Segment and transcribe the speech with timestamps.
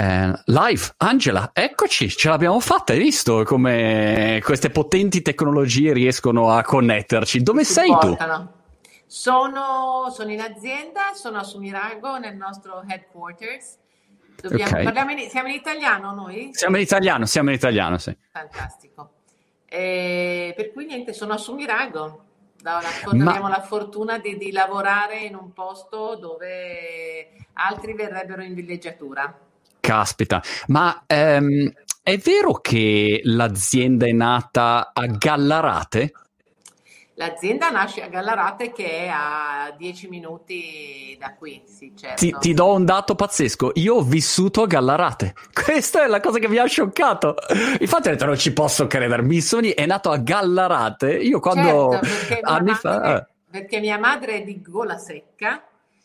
[0.00, 6.62] Eh, live, Angela, eccoci, ce l'abbiamo fatta, hai visto come queste potenti tecnologie riescono a
[6.62, 7.42] connetterci?
[7.42, 7.98] Dove Si sei tu?
[7.98, 8.52] portano.
[9.04, 13.76] Sono, sono in azienda, sono a Sumirago nel nostro headquarters.
[14.40, 14.82] Dobbiamo, Ok.
[14.84, 16.48] parliamo in- siamo in italiano noi?
[16.52, 18.16] Siamo in italiano, siamo in italiano, sì.
[18.32, 19.10] Fantastico.
[19.66, 22.24] Eh, per cui niente, sono a Sumirago.
[22.56, 28.42] Da- la- Ma- abbiamo la fortuna di, di lavorare in un posto dove altri verrebbero
[28.42, 29.48] in villeggiatura.
[29.80, 36.12] Caspita, ma ehm, è vero che l'azienda è nata a Gallarate?
[37.14, 42.16] L'azienda nasce a Gallarate che è a 10 minuti da qui, sì, certo.
[42.16, 46.38] Ti, ti do un dato pazzesco, io ho vissuto a Gallarate, questa è la cosa
[46.38, 47.34] che mi ha scioccato.
[47.78, 52.50] Infatti ho detto non ci posso credere, Missoni è nato a Gallarate, io quando Certo,
[52.50, 52.98] anni fa...
[52.98, 55.62] madre- eh, perché mia madre è di Gola Secca,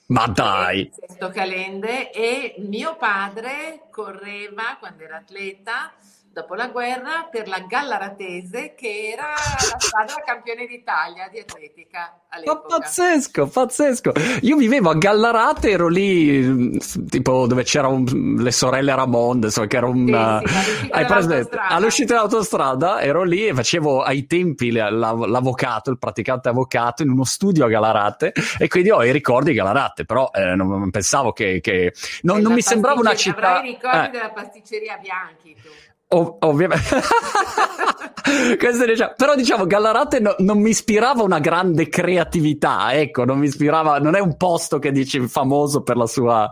[0.07, 5.93] ma dai, Sesto Calende, e mio padre correva quando era atleta
[6.35, 9.27] dopo la guerra per la Gallaratese, che era
[9.71, 12.79] la squadra campione d'Italia di atletica all'epoca.
[12.79, 14.12] pazzesco, pazzesco.
[14.41, 18.04] Io vivevo a Gallarate, ero lì, mh, tipo dove c'erano
[18.37, 20.41] le sorelle Ramond, insomma, che era un...
[20.46, 21.68] Sì, sì, uh, all'uscita.
[21.70, 27.12] All'uscita dell'autostrada ero lì e facevo ai tempi la- la- l'avvocato, il praticante avvocato, in
[27.12, 31.31] uno studio a Gallarate e quindi ho i ricordi di Gallarate, però eh, non, pensavo
[31.31, 31.62] che...
[31.62, 31.93] che-
[32.24, 33.55] non, non mi sembrava una città...
[33.55, 34.09] Avrai i ricordi eh.
[34.09, 35.70] della pasticceria Bianchi, tu.
[36.07, 36.84] Ov- ovviamente,
[38.87, 43.97] diciamo- però diciamo Gallarate no- non mi ispirava una grande creatività, ecco, non mi ispirava,
[43.99, 46.49] non è un posto che dici famoso per la sua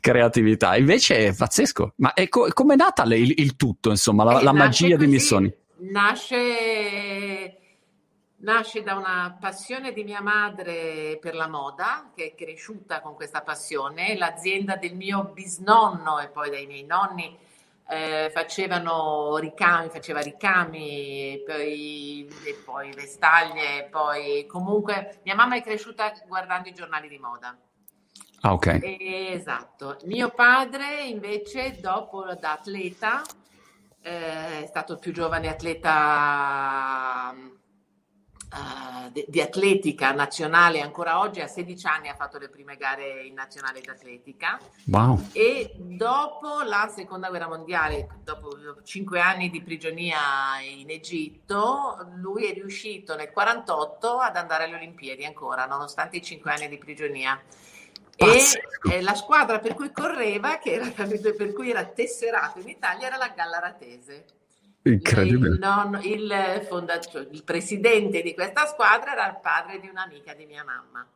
[0.00, 1.92] creatività, invece è pazzesco.
[1.96, 5.06] Ma è co- com'è nata le- il, il tutto, insomma, la, Eh, la magia di
[5.06, 5.54] Missoni?
[5.78, 7.58] Nasce,
[8.38, 13.42] nasce da una passione di mia madre per la moda, che è cresciuta con questa
[13.42, 14.16] passione.
[14.16, 17.36] L'azienda del mio bisnonno e poi dai miei nonni
[17.88, 25.62] eh, facevano ricami, faceva ricami, e poi, e poi vestaglie, poi comunque mia mamma è
[25.62, 27.56] cresciuta guardando i giornali di moda.
[28.40, 28.80] Ah, ok.
[29.32, 29.96] Esatto.
[30.04, 33.22] Mio padre invece, dopo da atleta,
[34.02, 37.34] eh, è stato il più giovane atleta
[38.54, 43.22] eh, di, di atletica nazionale ancora oggi, a 16 anni ha fatto le prime gare
[43.24, 45.28] in nazionale d'atletica Wow.
[45.32, 50.18] e dopo la seconda guerra mondiale, dopo cinque anni di prigionia
[50.60, 56.52] in Egitto, lui è riuscito nel 48 ad andare alle Olimpiadi ancora, nonostante i cinque
[56.52, 57.40] anni di prigionia.
[58.16, 58.90] E Pazzesco.
[58.92, 63.16] eh, la squadra per cui correva, che era, per cui era tesserato in Italia, era
[63.16, 64.24] la Gallaratese.
[64.86, 65.54] Incredibile.
[65.54, 70.44] Il, non- il fondatore- il presidente di questa squadra era il padre di un'amica di
[70.44, 71.06] mia mamma.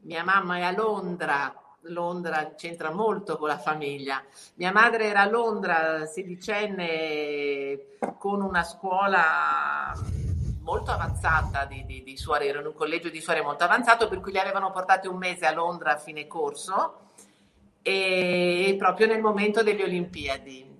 [0.00, 4.22] Mia mamma è a Londra, Londra c'entra molto con la famiglia.
[4.54, 9.92] Mia madre era a Londra, sedicenne, con una scuola
[10.62, 14.20] molto avanzata di, di, di suore, era in un collegio di suore molto avanzato, per
[14.20, 17.06] cui li avevano portati un mese a Londra a fine corso
[17.80, 20.77] e proprio nel momento delle Olimpiadi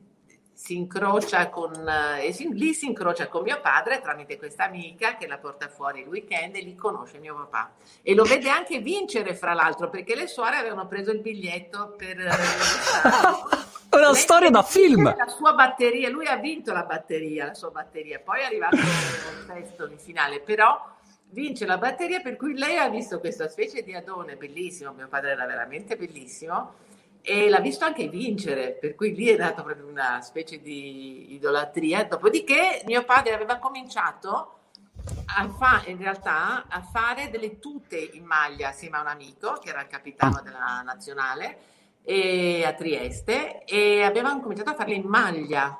[0.58, 5.38] si incrocia con, eh, lì si incrocia con mio padre tramite questa amica che la
[5.38, 7.74] porta fuori il weekend e lì conosce mio papà.
[8.02, 12.19] E lo vede anche vincere fra l'altro perché le suore avevano preso il biglietto per
[12.19, 12.30] eh,
[13.96, 15.14] Una storia da film.
[15.16, 18.19] la sua batteria lui ha vinto la batteria la sua batteria.
[18.19, 20.84] Poi è arrivato il testo in finale però
[21.30, 24.92] vince la batteria per cui lei ha visto questa specie di adone bellissimo.
[24.92, 26.86] Mio padre era veramente bellissimo
[27.28, 32.04] e l'ha visto anche vincere, per cui lì è nata proprio una specie di idolatria.
[32.04, 34.60] Dopodiché mio padre aveva cominciato
[35.36, 39.68] a fa- in realtà a fare delle tute in maglia assieme a un amico che
[39.68, 41.58] era il capitano della nazionale
[42.02, 45.78] e a Trieste e avevano cominciato a farle in maglia.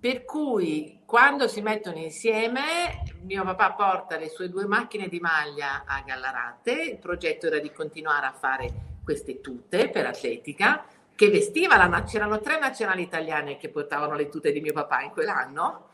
[0.00, 5.84] Per cui quando si mettono insieme, mio papà porta le sue due macchine di maglia
[5.84, 6.72] a Gallarate.
[6.72, 10.84] Il progetto era di continuare a fare queste tute per atletica
[11.14, 15.10] che vestiva la c'erano tre nazionali italiane che portavano le tute di mio papà in
[15.10, 15.88] quell'anno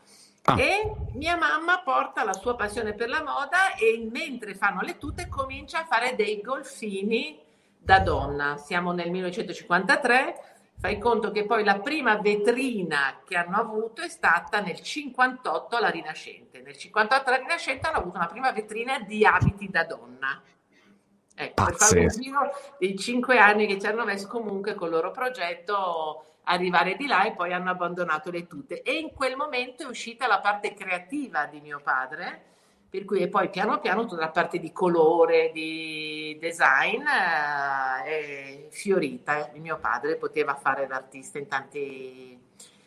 [0.49, 0.55] Ah.
[0.57, 5.27] e mia mamma porta la sua passione per la moda e mentre fanno le tute
[5.27, 7.37] comincia a fare dei golfini
[7.77, 8.55] da donna.
[8.55, 10.35] Siamo nel 1953,
[10.79, 15.89] fai conto che poi la prima vetrina che hanno avuto è stata nel 58 alla
[15.89, 16.61] Rinascente.
[16.61, 20.41] Nel 58 alla Rinascente hanno avuto una prima vetrina di abiti da donna.
[21.39, 22.19] Ecco, per fare un Pazzesco.
[22.19, 27.25] giro dei cinque anni che ci hanno messo comunque col loro progetto arrivare di là
[27.25, 28.81] e poi hanno abbandonato le tute.
[28.81, 32.41] E in quel momento è uscita la parte creativa di mio padre,
[32.89, 38.67] per cui e poi piano piano tutta la parte di colore, di design eh, è
[38.71, 39.51] fiorita.
[39.53, 42.39] Il mio padre poteva fare l'artista in tanti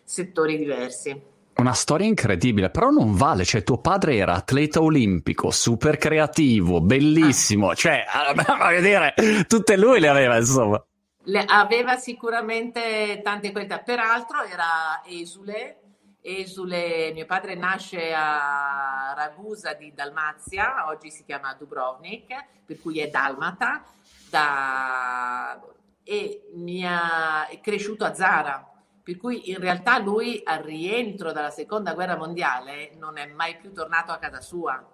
[0.02, 1.38] settori diversi.
[1.60, 7.68] Una storia incredibile, però non vale, cioè tuo padre era atleta olimpico, super creativo, bellissimo,
[7.68, 7.74] ah.
[7.74, 9.12] cioè, a vedere,
[9.46, 10.82] tutte lui le aveva, insomma.
[11.24, 15.80] Le aveva sicuramente tante qualità, peraltro era esule,
[16.22, 23.08] esule, mio padre nasce a Ragusa di Dalmazia, oggi si chiama Dubrovnik, per cui è
[23.08, 23.84] dalmata,
[24.30, 25.60] da,
[26.04, 28.66] e mi ha, è cresciuto a Zara,
[29.02, 33.72] per cui in realtà lui al rientro dalla seconda guerra mondiale non è mai più
[33.72, 34.84] tornato a casa sua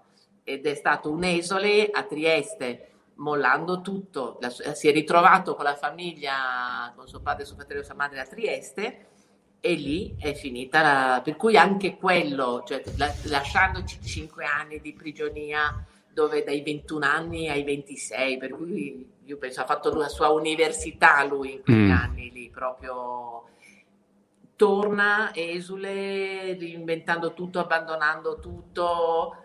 [0.45, 4.39] ed è stato un esole a Trieste, mollando tutto,
[4.75, 8.27] si è ritrovato con la famiglia, con suo padre, suo fratello e sua madre a
[8.27, 9.07] Trieste
[9.61, 14.93] e lì è finita, la, per cui anche quello, cioè, la, lasciandoci 5 anni di
[14.93, 20.29] prigionia dove dai 21 anni ai 26, per cui io penso ha fatto la sua
[20.29, 21.91] università lui in quegli mm.
[21.91, 23.49] anni lì proprio
[24.57, 29.37] torna esule, reinventando tutto, abbandonando tutto,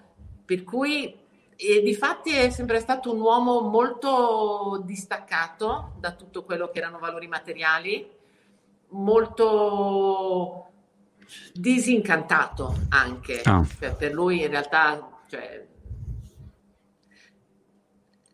[0.46, 1.20] per cui
[1.64, 6.98] e di fatti è sempre stato un uomo molto distaccato da tutto quello che erano
[6.98, 8.10] valori materiali,
[8.90, 10.72] molto
[11.54, 13.44] disincantato anche.
[13.46, 13.64] Oh.
[13.80, 15.68] Cioè, per lui in realtà cioè,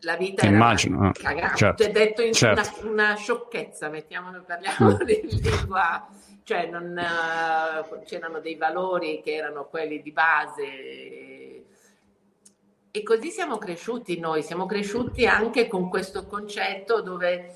[0.00, 2.86] la vita Immagino, era cagata, certo, cioè, detto in certo.
[2.86, 5.08] una, una, sciocchezza, mettiamolo, parliamo mm.
[5.28, 6.08] in lingua
[6.48, 10.64] cioè non, uh, c'erano dei valori che erano quelli di base
[12.90, 17.54] e così siamo cresciuti noi, siamo cresciuti anche con questo concetto dove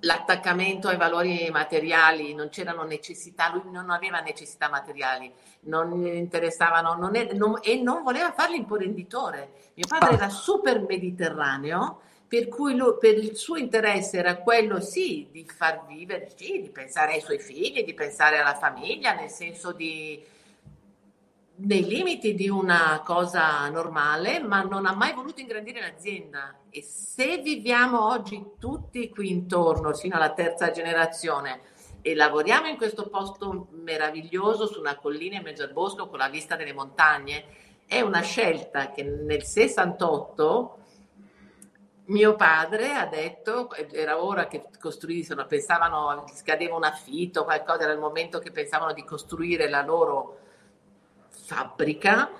[0.00, 7.14] l'attaccamento ai valori materiali, non c'erano necessità, lui non aveva necessità materiali, non interessavano non
[7.14, 9.70] è, non, e non voleva fare l'imprenditore.
[9.74, 15.28] Mio padre era super mediterraneo per cui lui, per il suo interesse era quello sì
[15.32, 19.72] di far vivere, sì, di pensare ai suoi figli, di pensare alla famiglia, nel senso
[19.72, 20.22] di
[21.60, 26.54] nei limiti di una cosa normale, ma non ha mai voluto ingrandire l'azienda.
[26.70, 31.62] E se viviamo oggi tutti qui intorno, fino alla terza generazione,
[32.02, 36.28] e lavoriamo in questo posto meraviglioso su una collina in mezzo al bosco con la
[36.28, 37.44] vista delle montagne,
[37.86, 40.77] è una scelta che nel 68
[42.08, 47.98] mio padre ha detto, era ora che costruissero, pensavano, scadeva un affitto, qualcosa, era il
[47.98, 50.38] momento che pensavano di costruire la loro
[51.28, 52.30] fabbrica.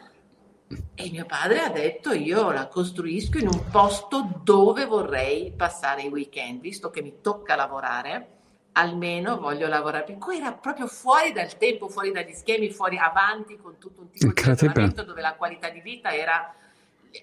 [0.94, 6.08] E mio padre ha detto io la costruisco in un posto dove vorrei passare i
[6.08, 8.28] weekend, visto che mi tocca lavorare,
[8.72, 10.04] almeno voglio lavorare.
[10.04, 14.10] Per cui era proprio fuori dal tempo, fuori dagli schemi, fuori avanti con tutto un
[14.10, 16.54] tipo di ragionamento dove la qualità di vita era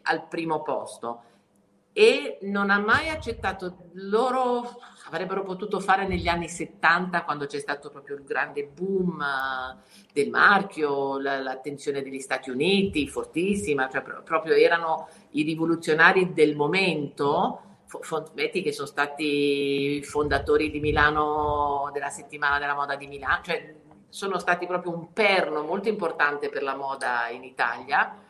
[0.03, 1.33] al primo posto
[1.97, 7.89] e non ha mai accettato loro avrebbero potuto fare negli anni 70 quando c'è stato
[7.89, 9.77] proprio il grande boom eh,
[10.11, 18.61] del marchio, l'attenzione degli Stati Uniti fortissima, cioè proprio erano i rivoluzionari del momento, Fontetti
[18.61, 23.73] che sono stati fondatori di Milano, della settimana della moda di Milano, cioè
[24.09, 28.24] sono stati proprio un perno molto importante per la moda in Italia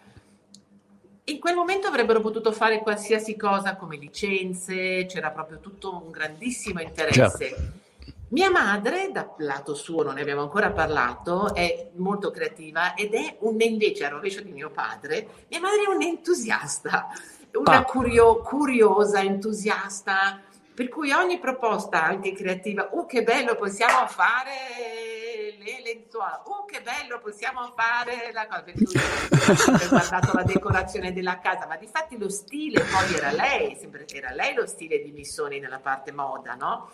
[1.26, 6.82] in quel momento avrebbero potuto fare qualsiasi cosa come licenze, c'era proprio tutto un grandissimo
[6.82, 7.48] interesse.
[7.48, 7.84] Certo.
[8.30, 13.38] Mia madre, dal lato suo, non ne abbiamo ancora parlato, è molto creativa ed è
[13.40, 17.08] un, invece, a rovescio di mio padre, mia madre è un'entusiasta,
[17.54, 20.42] una curio, curiosa, entusiasta,
[20.76, 26.44] per cui ogni proposta anche creativa, oh che bello, possiamo fare le lenzuola.
[26.46, 28.62] Oh, che bello, possiamo fare la cosa.
[28.62, 33.32] Per cui ho guardato la decorazione della casa, ma di fatti lo stile poi era
[33.32, 36.90] lei, sempre era lei lo stile di Missoni nella parte moda, no?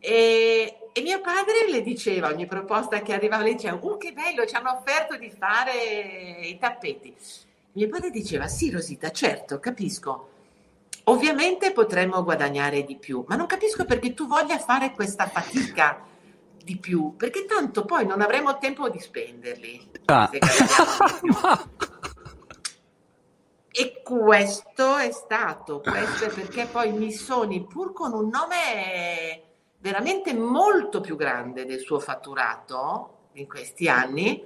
[0.00, 4.44] E, e, mio padre le diceva, ogni proposta che arrivava, le diceva, oh che bello,
[4.44, 7.14] ci hanno offerto di fare i tappeti.
[7.72, 10.30] Mio padre diceva, sì Rosita, certo, capisco.
[11.08, 16.04] Ovviamente potremmo guadagnare di più, ma non capisco perché tu voglia fare questa fatica
[16.62, 19.90] di più, perché tanto poi non avremo tempo di spenderli.
[20.04, 20.30] Ah.
[23.70, 29.42] e questo è stato, questo è perché poi Missoni, pur con un nome
[29.78, 34.44] veramente molto più grande del suo fatturato in questi anni,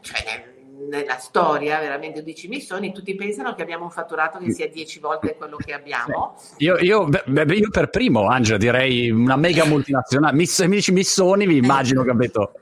[0.00, 4.98] cioè nella storia veramente 12 missioni, tutti pensano che abbiamo un fatturato che sia 10
[4.98, 6.36] volte quello che abbiamo.
[6.58, 10.36] Io, io, beh, io per primo, Angela, direi una mega multinazionale.
[10.36, 12.52] Miss, mi dici Missoni, vi immagino detto.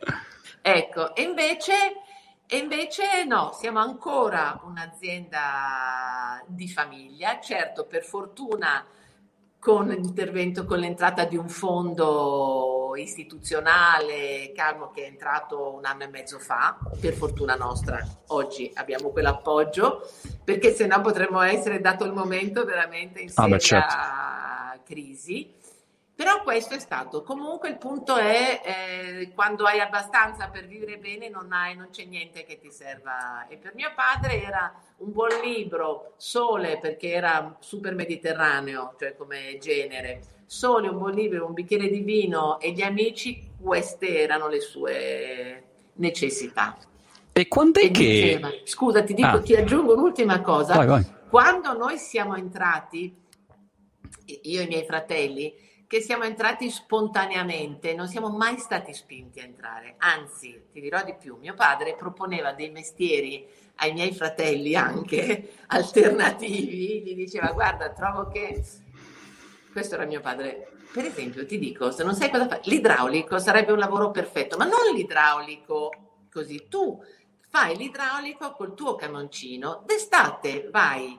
[0.62, 1.72] Ecco, e invece
[2.50, 8.82] E invece no, siamo ancora un'azienda di famiglia, certo per fortuna
[9.58, 16.08] con l'intervento, con l'entrata di un fondo istituzionale, Calmo che è entrato un anno e
[16.08, 20.08] mezzo fa, per fortuna nostra, oggi abbiamo quell'appoggio,
[20.44, 23.94] perché se no potremmo essere, dato il momento, veramente in seria ah, beh, certo.
[24.84, 25.56] crisi.
[26.18, 27.22] Però questo è stato.
[27.22, 32.06] Comunque il punto è eh, quando hai abbastanza per vivere bene non, hai, non c'è
[32.06, 33.46] niente che ti serva.
[33.46, 39.58] E per mio padre era un buon libro, sole perché era super mediterraneo, cioè come
[39.60, 40.42] genere.
[40.44, 45.62] Sole, un buon libro, un bicchiere di vino e gli amici, queste erano le sue
[45.92, 46.76] necessità.
[47.30, 48.02] E quando è e che...
[48.02, 49.40] Diceva, scusa, ti, dico, ah.
[49.40, 50.74] ti aggiungo un'ultima cosa.
[50.74, 51.06] Vai, vai.
[51.30, 53.16] Quando noi siamo entrati,
[54.24, 59.44] io e i miei fratelli, che siamo entrati spontaneamente, non siamo mai stati spinti a
[59.44, 59.94] entrare.
[59.96, 67.02] Anzi, ti dirò di più, mio padre proponeva dei mestieri ai miei fratelli anche alternativi,
[67.02, 68.62] gli diceva guarda, trovo che
[69.72, 70.72] questo era mio padre.
[70.92, 74.66] Per esempio, ti dico, se non sai cosa fare, l'idraulico sarebbe un lavoro perfetto, ma
[74.66, 75.90] non l'idraulico
[76.30, 76.66] così.
[76.68, 77.02] Tu
[77.48, 81.18] fai l'idraulico col tuo canoncino, d'estate vai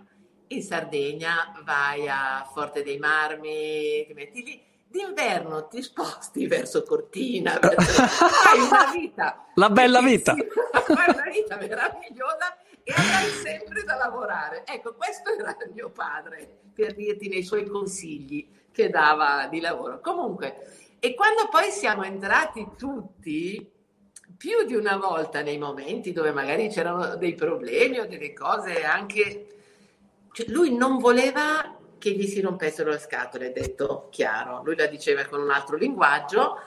[0.50, 7.60] in Sardegna vai a Forte dei Marmi, ti metti lì, d'inverno ti sposti verso Cortina,
[7.60, 9.46] hai una vita.
[9.56, 10.32] La bella vita.
[10.34, 14.64] Hai una vita meravigliosa e avrai sempre da lavorare.
[14.66, 20.00] Ecco, questo era mio padre, per dirti nei suoi consigli che dava di lavoro.
[20.00, 23.72] Comunque, e quando poi siamo entrati tutti,
[24.36, 29.59] più di una volta nei momenti dove magari c'erano dei problemi o delle cose anche
[30.32, 34.62] cioè, lui non voleva che gli si rompessero le scatole, detto chiaro.
[34.64, 36.60] Lui la diceva con un altro linguaggio,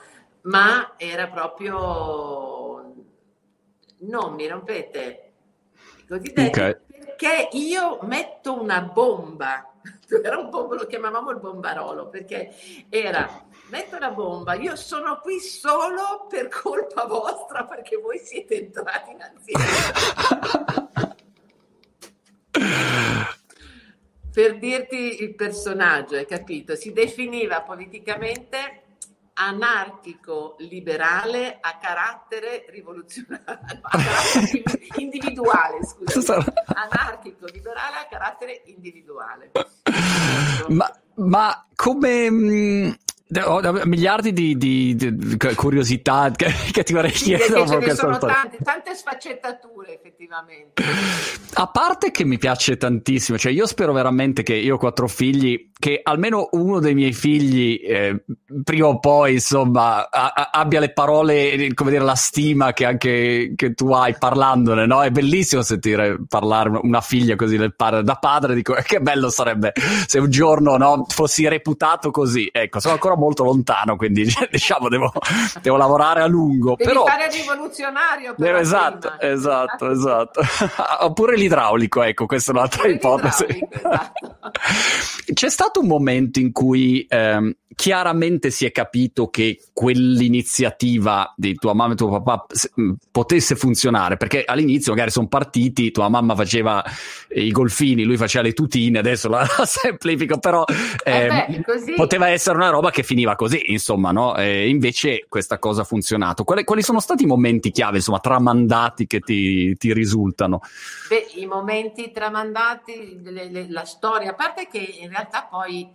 [0.43, 2.93] ma era proprio
[4.03, 5.31] non mi rompete
[6.07, 6.77] cosiddetti okay.
[6.87, 9.67] perché io metto una bomba.
[10.23, 12.53] Era un bomba, lo chiamavamo il bombarolo perché
[12.89, 19.11] era metto una bomba, io sono qui solo per colpa vostra perché voi siete entrati
[19.11, 21.11] in azienda.
[24.33, 26.75] per dirti il personaggio, hai capito?
[26.75, 28.81] Si definiva politicamente
[29.33, 33.43] anarchico liberale a carattere rivoluzionario,
[33.81, 34.63] a carattere
[34.97, 36.43] individuale, scusa.
[36.65, 39.51] Anarchico liberale a carattere individuale.
[40.69, 42.91] Ma, ma come mm,
[43.85, 47.67] miliardi di, di, di, curiosità che, che, ti vorrei chiedere.
[47.67, 50.81] Ce ne sono tante, tante, sfaccettature effettivamente.
[51.55, 55.71] A parte che mi piace tantissimo, cioè io spero veramente che io ho quattro figli,
[55.77, 58.23] che almeno uno dei miei figli eh,
[58.63, 63.53] prima o poi insomma a, a, abbia le parole, come dire la stima che anche
[63.55, 65.01] che tu hai parlandone, no?
[65.01, 69.73] È bellissimo sentire parlare una figlia così del padre, da padre, dico che bello sarebbe
[70.07, 72.49] se un giorno no, fossi reputato così.
[72.51, 75.11] Ecco, sono ancora molto lontano, quindi diciamo devo,
[75.61, 76.75] devo lavorare a lungo.
[76.75, 77.05] Devi però...
[77.05, 78.35] fare rivoluzionario.
[78.35, 79.33] Però esatto, prima.
[79.33, 80.41] esatto, esatto.
[81.05, 83.45] Oppure l'idraulico, ecco, questa è un'altra ipotesi.
[83.69, 84.35] Esatto.
[85.33, 91.73] C'è stato un momento in cui ehm, chiaramente si è capito che quell'iniziativa di tua
[91.73, 92.45] mamma e tuo papà
[93.11, 96.83] potesse funzionare, perché all'inizio magari sono partiti, tua mamma faceva
[97.35, 100.63] i golfini, lui faceva le tutine, adesso la, semplifico, però
[101.03, 104.35] eh, eh beh, poteva essere una roba che finiva così, insomma, no?
[104.35, 106.43] E invece questa cosa ha funzionato.
[106.43, 110.61] Quali, quali sono stati i momenti chiave, insomma, tramandati che ti, ti risultano?
[111.07, 115.87] Beh, i momenti tramandati, le, le, la storia, a parte che in realtà poi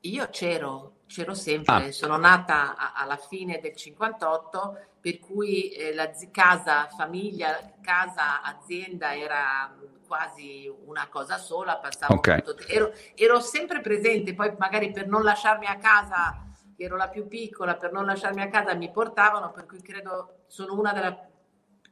[0.00, 1.92] io c'ero, c'ero sempre, ah.
[1.92, 9.16] sono nata a, alla fine del 58, per cui eh, la casa, famiglia, casa, azienda
[9.16, 9.74] era
[10.08, 12.42] quasi una cosa sola, passavo okay.
[12.42, 16.44] tutto, ero, ero sempre presente, poi magari per non lasciarmi a casa,
[16.76, 20.74] ero la più piccola, per non lasciarmi a casa mi portavano, per cui credo sono
[20.74, 21.26] una della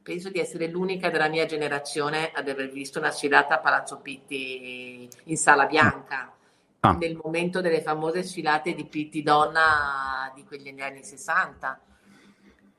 [0.07, 5.09] penso di essere l'unica della mia generazione ad aver visto una sfilata a Palazzo Pitti
[5.25, 6.33] in Sala Bianca
[6.79, 6.93] ah.
[6.93, 11.81] nel momento delle famose sfilate di Pitti Donna di quegli anni 60.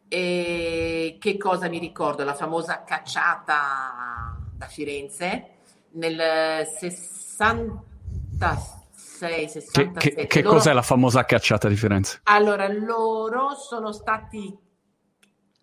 [0.08, 2.24] E che cosa mi ricordo?
[2.24, 5.50] La famosa cacciata da Firenze
[5.92, 10.00] nel 66, 67.
[10.00, 10.56] Che, che, che loro...
[10.56, 12.22] cos'è la famosa cacciata di Firenze?
[12.24, 14.66] Allora, loro sono stati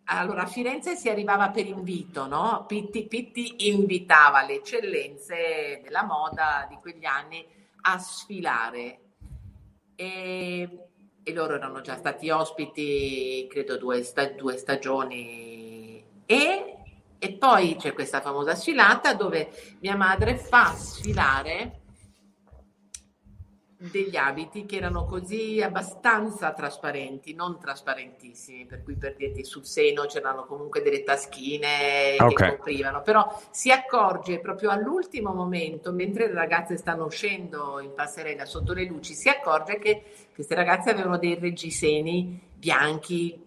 [0.07, 2.67] allora, a Firenze si arrivava per invito, no?
[2.67, 7.43] Pitti, Pitti invitava le eccellenze della moda di quegli anni
[7.87, 8.99] a sfilare
[9.95, 10.69] e,
[11.23, 16.84] e loro erano già stati ospiti, credo, due, sta, due stagioni e,
[17.25, 19.49] E poi c'è questa famosa sfilata dove
[19.81, 21.81] mia madre fa sfilare
[23.79, 30.05] degli abiti che erano così abbastanza trasparenti, non trasparentissimi, per cui per dirti sul seno
[30.05, 32.51] c'erano comunque delle taschine okay.
[32.51, 38.45] che coprivano, però si accorge proprio all'ultimo momento, mentre le ragazze stanno uscendo in passerella
[38.45, 40.03] sotto le luci, si accorge che
[40.35, 43.44] queste ragazze avevano dei reggiseni bianchi.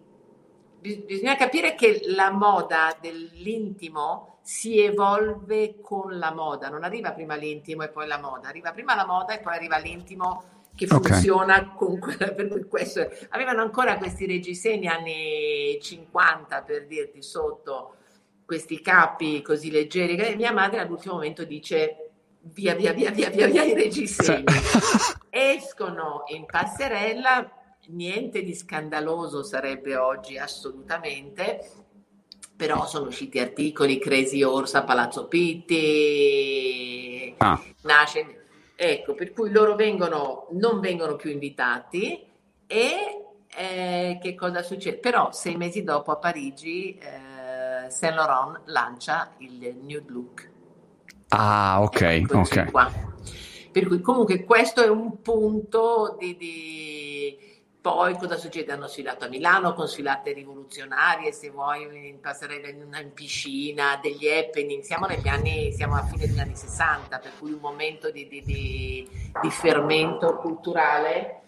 [0.80, 7.82] Bisogna capire che la moda dell'intimo si evolve con la moda, non arriva prima l'intimo
[7.82, 11.74] e poi la moda, arriva prima la moda e poi arriva l'intimo che funziona okay.
[11.74, 13.10] con quella, per questo.
[13.30, 17.96] Avevano ancora questi reggiseni anni 50 per dirti sotto
[18.46, 20.36] questi capi così leggeri.
[20.36, 24.44] Mia madre all'ultimo momento dice via via via via via, via i reggiseni.
[25.28, 27.50] Escono in passerella,
[27.88, 31.86] niente di scandaloso sarebbe oggi assolutamente
[32.58, 35.76] però sono usciti articoli Crazy Orsa, Palazzo Pitti,
[37.38, 37.62] ah.
[37.82, 38.32] nasce...
[38.80, 42.24] Ecco, per cui loro vengono, non vengono più invitati
[42.64, 43.24] e
[43.56, 44.98] eh, che cosa succede?
[44.98, 50.50] Però sei mesi dopo a Parigi eh, Saint Laurent lancia il Nude Look.
[51.28, 52.70] Ah, ok, ecco, ok.
[52.70, 52.88] Qua.
[53.72, 56.97] Per cui comunque questo è un punto di, di
[57.94, 58.72] poi cosa succede?
[58.72, 64.28] Hanno sfilato a Milano con sfilate rivoluzionarie, se vuoi in passerella in, in piscina, degli
[64.28, 68.28] happening, siamo negli anni, siamo a fine degli anni 60, per cui un momento di,
[68.28, 69.08] di, di,
[69.40, 71.40] di fermento culturale.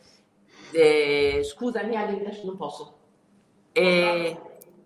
[0.73, 2.99] Eh, scusami Ali, adesso non posso.
[3.73, 4.41] Eh,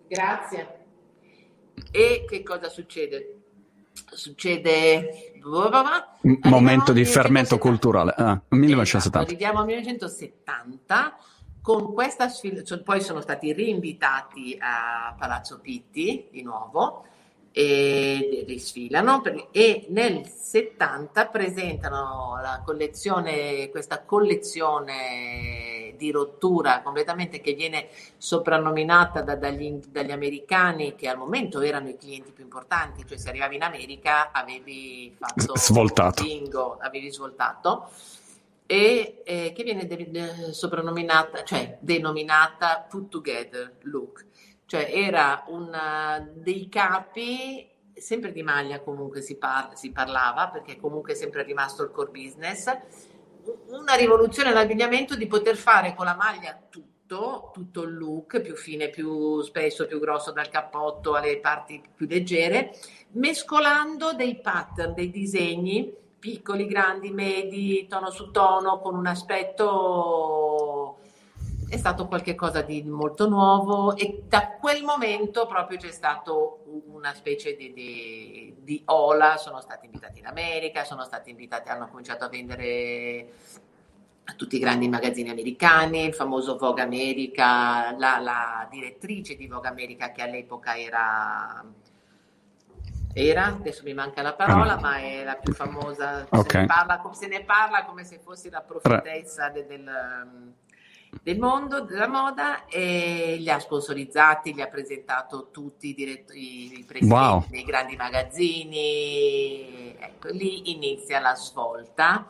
[0.09, 0.79] grazie.
[1.89, 3.43] E che cosa succede?
[4.11, 5.39] Succede
[6.43, 11.17] momento di fermento culturale ah, 1970 esatto, arriviamo al 1970
[11.65, 17.05] con questa sfida, cioè, poi sono stati rinvitati a Palazzo Pitti di nuovo
[17.51, 27.87] e risfilano e nel 70 presentano la collezione, questa collezione di rottura completamente che viene
[28.15, 33.29] soprannominata da, dagli, dagli, americani che al momento erano i clienti più importanti, cioè se
[33.29, 36.21] arrivavi in America avevi fatto svoltato.
[36.21, 37.89] bingo, avevi svoltato
[38.65, 44.25] e eh, che viene de- de- soprannominata, cioè denominata Put Together Look,
[44.65, 51.13] cioè era una dei capi sempre di maglia comunque si, par- si parlava perché comunque
[51.13, 52.65] è sempre rimasto il core business.
[53.67, 58.89] Una rivoluzione all'abbigliamento di poter fare con la maglia tutto, tutto il look più fine,
[58.89, 62.75] più spesso, più grosso dal cappotto alle parti più leggere,
[63.11, 65.93] mescolando dei pattern, dei disegni
[66.25, 70.97] piccoli, grandi, medi, tono su tono, con un aspetto
[71.69, 77.55] è stato qualcosa di molto nuovo e da quel momento proprio c'è stato una specie
[77.55, 82.29] di, di, di, ola, sono stati invitati in America, sono stati invitati, hanno cominciato a
[82.29, 83.27] vendere
[84.23, 89.69] a tutti i grandi magazzini americani, il famoso Vogue America, la, la direttrice di Vogue
[89.69, 91.63] America che all'epoca era
[93.17, 94.79] era, adesso mi manca la parola, ah.
[94.81, 96.43] ma è la più famosa, okay.
[96.49, 100.51] se, ne parla, se, ne parla, come se fosse la profetessa de, del, um,
[101.21, 106.83] del, mondo, della moda, e li ha sponsorizzati, li ha presentato tutti i, direttori, i
[106.83, 107.45] presidenti wow.
[107.47, 108.75] dei grandi magazzini,
[109.97, 112.29] ecco, lì inizia la svolta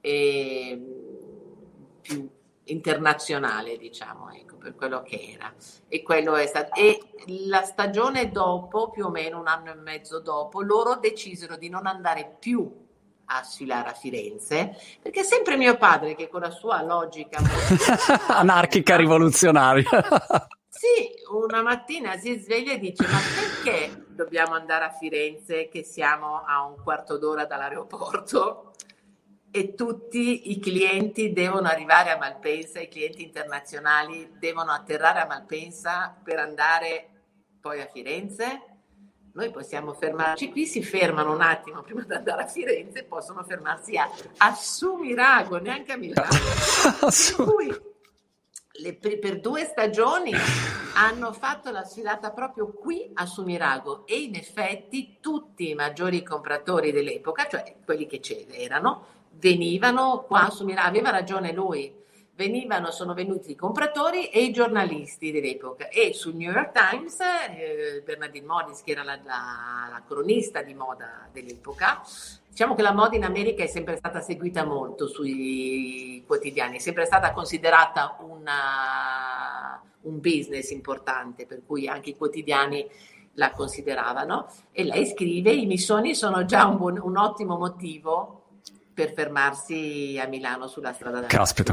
[0.00, 0.82] e,
[2.00, 2.28] più
[2.68, 4.30] internazionale, diciamo.
[4.32, 5.52] Ecco per quello che era.
[5.88, 10.20] E, quello è stato, e la stagione dopo, più o meno un anno e mezzo
[10.20, 12.86] dopo, loro decisero di non andare più
[13.30, 17.38] a sfilare a Firenze, perché sempre mio padre che con la sua logica
[18.28, 19.84] anarchica rivoluzionaria
[20.78, 26.44] Sì, una mattina si sveglia e dice: Ma perché dobbiamo andare a Firenze che siamo
[26.46, 28.67] a un quarto d'ora dall'aeroporto?
[29.50, 36.16] E tutti i clienti devono arrivare a Malpensa, i clienti internazionali devono atterrare a Malpensa
[36.22, 37.08] per andare
[37.60, 38.62] poi a Firenze.
[39.32, 43.96] Noi possiamo fermarci qui, si fermano un attimo prima di andare a Firenze, possono fermarsi
[43.96, 46.28] a, a Sumirago, neanche a Milano.
[46.98, 47.96] per cui
[48.80, 50.32] le, per due stagioni
[50.94, 56.90] hanno fatto la sfilata proprio qui a Sumirago e in effetti tutti i maggiori compratori
[56.90, 61.92] dell'epoca, cioè quelli che c'erano, venivano qua su Milano, aveva ragione lui,
[62.34, 65.88] venivano, sono venuti i compratori e i giornalisti dell'epoca.
[65.88, 70.74] E sul New York Times eh, Bernardine Modis che era la, la, la, cronista di
[70.74, 72.00] moda dell'epoca
[72.48, 77.04] diciamo che la moda in America è sempre stata seguita molto sui quotidiani è sempre
[77.04, 82.86] stata considerata una, un business importante per cui anche i quotidiani
[83.38, 84.48] la consideravano.
[84.72, 88.47] E lei scrive i miei sogni sono già un, buon, un ottimo motivo
[88.98, 91.72] per fermarsi a Milano sulla strada della Caspita.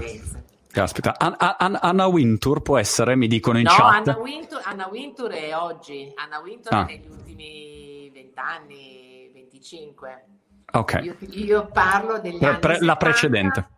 [0.72, 4.08] Caspita, An- An- Anna Wintour può essere, mi dicono in no, chat.
[4.08, 6.86] Anna Wintour, Anna Wintour è oggi, Anna Wintour ah.
[6.86, 10.26] è negli ultimi vent'anni, 25.
[10.74, 11.00] Ok.
[11.02, 13.70] Io, io parlo degli pre- anni pre- 70, La precedente.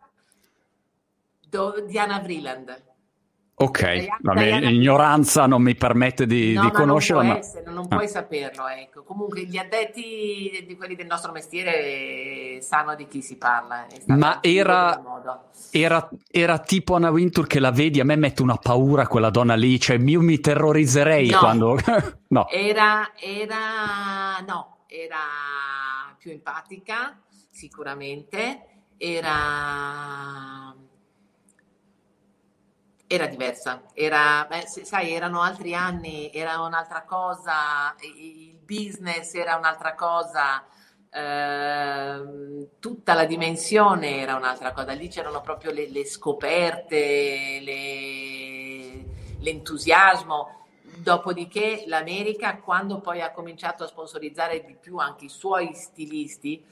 [1.48, 2.84] Do, di Anna Vreeland.
[3.60, 7.24] Ok, la mia ignoranza non mi permette di, no, di conoscerla.
[7.24, 7.38] Non, ma...
[7.39, 7.96] essere, non ah.
[7.96, 9.02] puoi saperlo, ecco.
[9.02, 13.88] Comunque gli addetti di quelli del nostro mestiere sanno di chi si parla.
[14.06, 15.02] Ma era,
[15.72, 19.56] era, era, tipo Anna Wintour che la vedi, a me mette una paura quella donna
[19.56, 21.39] lì, cioè io mi terrorizzerei no.
[21.39, 21.80] quando...
[22.30, 22.48] no.
[22.50, 25.17] Era, era, no, era
[26.15, 28.62] più empatica, sicuramente,
[28.98, 30.76] era
[33.08, 39.96] era diversa, era, beh, sai, erano altri anni, era un'altra cosa, il business era un'altra
[39.96, 40.65] cosa,
[41.10, 49.06] eh, tutta la dimensione era un'altra cosa, lì c'erano proprio le, le scoperte, le,
[49.39, 50.56] l'entusiasmo.
[50.98, 56.65] Dopodiché l'America, quando poi ha cominciato a sponsorizzare di più anche i suoi stilisti,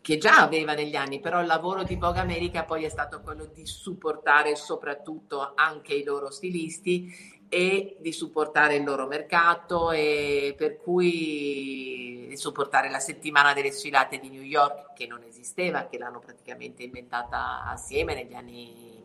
[0.00, 3.44] che già aveva negli anni, però il lavoro di Vogue America poi è stato quello
[3.46, 10.76] di supportare soprattutto anche i loro stilisti e di supportare il loro mercato e per
[10.76, 16.84] cui supportare la settimana delle sfilate di New York che non esisteva, che l'hanno praticamente
[16.84, 19.02] inventata assieme negli anni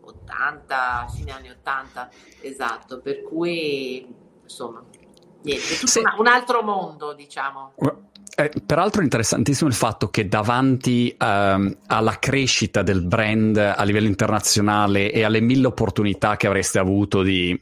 [0.00, 4.06] 80, fine anni 80, esatto, per cui
[4.42, 4.84] insomma
[5.42, 6.00] niente, tutto sì.
[6.00, 7.72] un, un altro mondo diciamo.
[8.38, 14.08] Eh, peraltro è interessantissimo il fatto che davanti ehm, alla crescita del brand a livello
[14.08, 17.58] internazionale e alle mille opportunità che avreste avuto di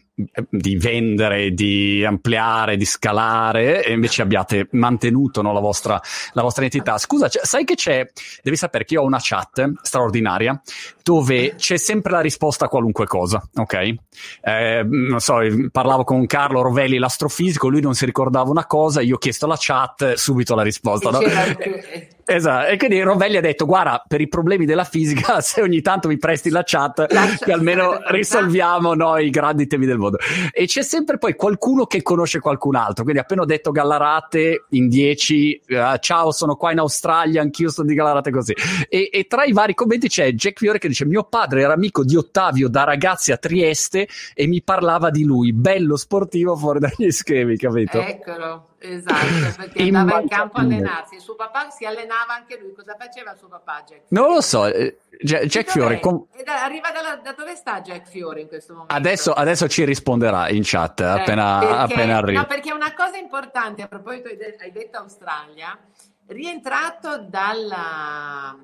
[0.49, 6.01] di vendere, di ampliare, di scalare e invece abbiate mantenuto no, la, vostra,
[6.33, 6.99] la, vostra, identità.
[6.99, 8.07] Scusa, cioè, sai che c'è,
[8.43, 10.61] devi sapere che io ho una chat straordinaria
[11.03, 13.95] dove c'è sempre la risposta a qualunque cosa, ok?
[14.43, 15.39] Eh, non so,
[15.71, 19.57] parlavo con Carlo Rovelli, l'astrofisico, lui non si ricordava una cosa, io ho chiesto alla
[19.59, 21.11] chat, subito la risposta.
[21.11, 21.19] No?
[22.27, 26.09] Esatto, e quindi Rovelli ha detto: Guarda, per i problemi della fisica, se ogni tanto
[26.09, 30.19] mi presti la chat, la che almeno risolviamo no, i grandi temi del mondo.
[30.53, 33.05] E c'è sempre poi qualcuno che conosce qualcun altro.
[33.05, 37.71] Quindi, appena ho detto Gallarate in 10, uh, eh, ciao, sono qua in Australia, anch'io
[37.71, 38.55] sono di Gallarate così.
[38.89, 42.05] E, e, tra i vari commenti c'è Jack Fiore che dice: Mio padre era amico
[42.05, 47.11] di Ottavio da ragazzi a Trieste e mi parlava di lui, bello sportivo fuori dagli
[47.11, 48.01] schemi, capito?
[48.01, 48.69] Eccolo.
[48.87, 51.15] Esatto, perché andava in campo a allenarsi.
[51.15, 52.73] Il suo papà si allenava anche lui.
[52.73, 54.03] Cosa faceva il suo papà, Jack?
[54.09, 54.67] Non lo so.
[54.67, 56.01] Eh, Jack Fiore.
[56.01, 58.95] Com- arriva dalla, da dove sta Jack Fiore in questo momento?
[58.95, 62.41] Adesso, adesso ci risponderà in chat eh, appena, perché, appena arriva.
[62.41, 65.79] No, perché una cosa importante, a proposito, hai detto Australia,
[66.27, 68.57] rientrato dalla,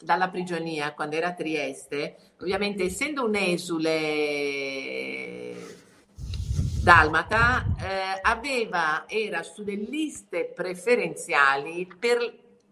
[0.00, 4.12] dalla prigionia quando era a Trieste, ovviamente essendo un esule
[6.84, 12.18] dalmata eh, aveva, era sulle liste preferenziali per,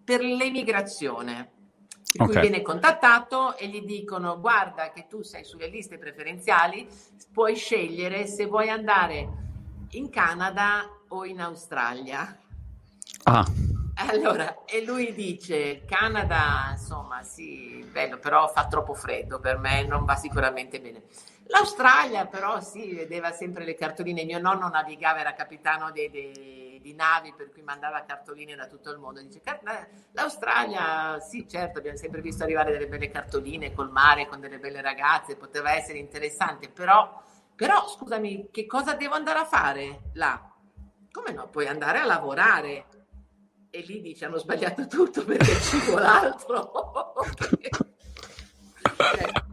[0.05, 1.51] per l'emigrazione.
[2.15, 2.27] Okay.
[2.27, 6.87] cui viene contattato e gli dicono guarda che tu sei sulle liste preferenziali,
[7.33, 9.29] puoi scegliere se vuoi andare
[9.93, 12.39] in Canada o in Australia.
[13.25, 13.47] Ah.
[13.95, 20.05] Allora, e lui dice, Canada, insomma, sì, bello, però fa troppo freddo per me, non
[20.05, 21.03] va sicuramente bene.
[21.47, 24.25] L'Australia però sì, vedeva sempre le cartoline.
[24.25, 28.91] Mio nonno navigava, era capitano dei, dei, di navi, per cui mandava cartoline da tutto
[28.91, 29.23] il mondo.
[29.23, 29.41] Dice,
[30.13, 34.83] l'Australia, sì, certo, abbiamo sempre visto arrivare delle belle cartoline col mare, con delle belle
[34.83, 37.23] ragazze, poteva essere interessante, però,
[37.57, 40.53] però scusami, che cosa devo andare a fare là?
[41.11, 41.49] Come no?
[41.49, 42.87] Puoi andare a lavorare.
[43.71, 46.71] E lì dice, hanno sbagliato tutto perché ci vuole altro.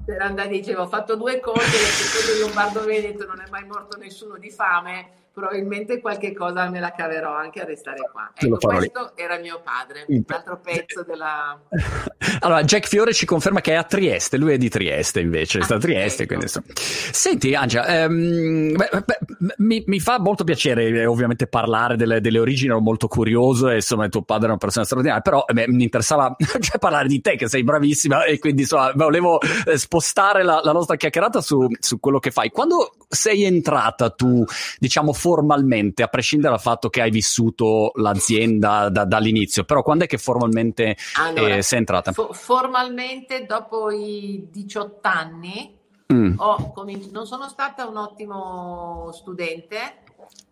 [0.10, 3.98] per andare, dicevo, ho fatto due cose, perché di Lombardo Veneto non è mai morto
[3.98, 8.32] nessuno di fame, probabilmente qualche cosa me la caverò anche a restare qua.
[8.36, 9.24] Ecco, questo lì.
[9.24, 11.60] era mio padre, un altro pezzo della...
[12.42, 15.64] Allora, Jack Fiore ci conferma che è a Trieste, lui è di Trieste invece, ah,
[15.64, 16.24] sta a Trieste.
[16.24, 16.36] Ecco.
[16.36, 22.22] Quindi, Senti, Angia, ehm, beh, beh, mi, mi, fa molto piacere eh, ovviamente parlare delle,
[22.22, 25.68] delle, origini, ero molto curioso e insomma tuo padre è una persona straordinaria, però eh,
[25.68, 30.44] mi interessava cioè, parlare di te che sei bravissima e quindi insomma volevo eh, spostare
[30.44, 32.50] la, la nostra chiacchierata su, su quello che fai.
[32.50, 34.44] Quando sei entrata tu,
[34.78, 40.08] diciamo, formalmente, a prescindere dal fatto che hai vissuto l'azienda da, dall'inizio, però quando è
[40.08, 42.12] che formalmente allora, eh, sei entrata?
[42.12, 45.78] Fo- formalmente dopo i 18 anni
[46.12, 46.38] mm.
[46.74, 50.08] cominci- non sono stata un ottimo studente,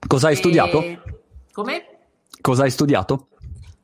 [0.08, 0.38] Cosa hai e...
[0.38, 0.84] studiato?
[1.52, 1.98] Come?
[2.40, 3.28] Cosa hai studiato?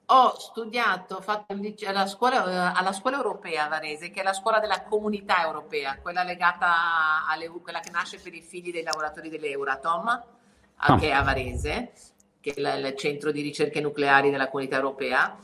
[0.08, 1.56] Ho studiato, ho fatto
[1.88, 7.26] alla scuola, alla scuola europea Varese, che è la scuola della comunità europea, quella legata
[7.28, 10.24] alle, quella che nasce per i figli dei lavoratori dell'Euratom,
[10.86, 10.98] ah.
[10.98, 11.92] che è a Varese,
[12.40, 15.38] che è il centro di ricerche nucleari della comunità europea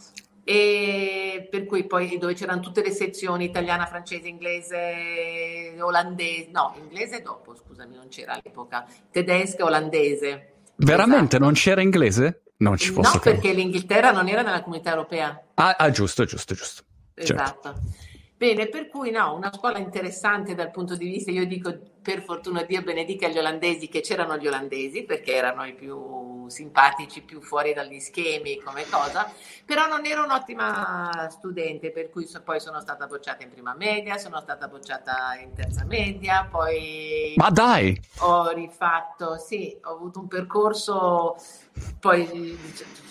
[0.50, 7.22] e per cui poi dove c'erano tutte le sezioni italiana, francese, inglese, olandese, no, inglese
[7.22, 10.54] dopo, scusami, non c'era all'epoca, tedesca, olandese.
[10.78, 11.44] Veramente esatto.
[11.44, 12.42] non c'era inglese?
[12.58, 15.40] Non ci posso No, perché l'Inghilterra non era nella comunità europea.
[15.54, 16.84] Ah, ah giusto, giusto, giusto.
[17.14, 17.34] Certo.
[17.34, 17.62] Esatto.
[17.62, 18.08] Certo.
[18.36, 21.78] Bene, per cui no, una scuola interessante dal punto di vista, io dico
[22.10, 27.22] per fortuna Dio benedica gli olandesi che c'erano gli olandesi perché erano i più simpatici,
[27.22, 29.32] più fuori dagli schemi come cosa,
[29.64, 34.40] però non ero un'ottima studente per cui poi sono stata bocciata in prima media, sono
[34.40, 37.34] stata bocciata in terza media, poi...
[37.36, 38.02] Ma dai!
[38.22, 41.36] Ho rifatto, sì, ho avuto un percorso
[42.00, 42.58] poi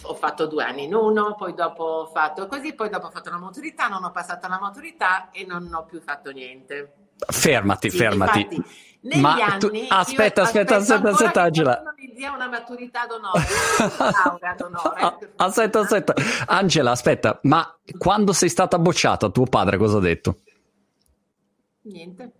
[0.02, 3.30] ho fatto due anni in uno, poi dopo ho fatto così, poi dopo ho fatto
[3.30, 7.07] la maturità, non ho passato la maturità e non ho più fatto niente.
[7.26, 8.40] Fermati, sì, fermati.
[8.40, 11.82] Infatti, negli Ma anni, tu, aspetta, aspetta, aspetta, aspetta, Angela.
[12.34, 13.44] Una maturità d'onore,
[14.40, 15.00] una d'onore.
[15.00, 16.14] Ah, aspetta, aspetta.
[16.46, 20.38] Angela, aspetta, ma quando sei stata bocciata, tuo padre cosa ha detto?
[21.82, 22.32] Niente.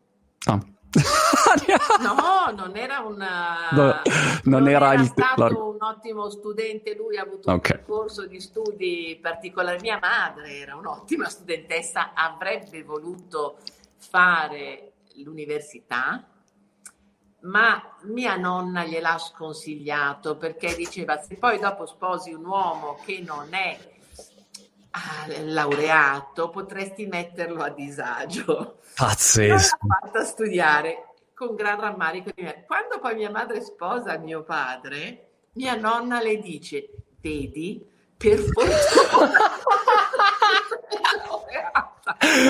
[0.47, 0.59] Ah.
[2.01, 3.71] no, non era una...
[3.73, 5.07] No, non, non, era, era il...
[5.07, 5.59] stato la...
[5.59, 7.79] un ottimo studente, lui ha avuto okay.
[7.79, 9.79] un corso di studi particolare.
[9.81, 13.59] Mia madre era un'ottima studentessa, avrebbe voluto
[13.99, 16.27] fare l'università,
[17.41, 23.55] ma mia nonna gliel'ha sconsigliato perché diceva se poi dopo sposi un uomo che non
[23.55, 23.79] è
[24.91, 28.81] ah, laureato potresti metterlo a disagio.
[28.95, 29.77] Pazzesco.
[29.81, 32.65] L'ho fatta studiare con gran rammarico di me.
[32.67, 37.87] Quando poi mia madre sposa mio padre, mia nonna le dice, vedi,
[38.19, 39.31] per fortuna.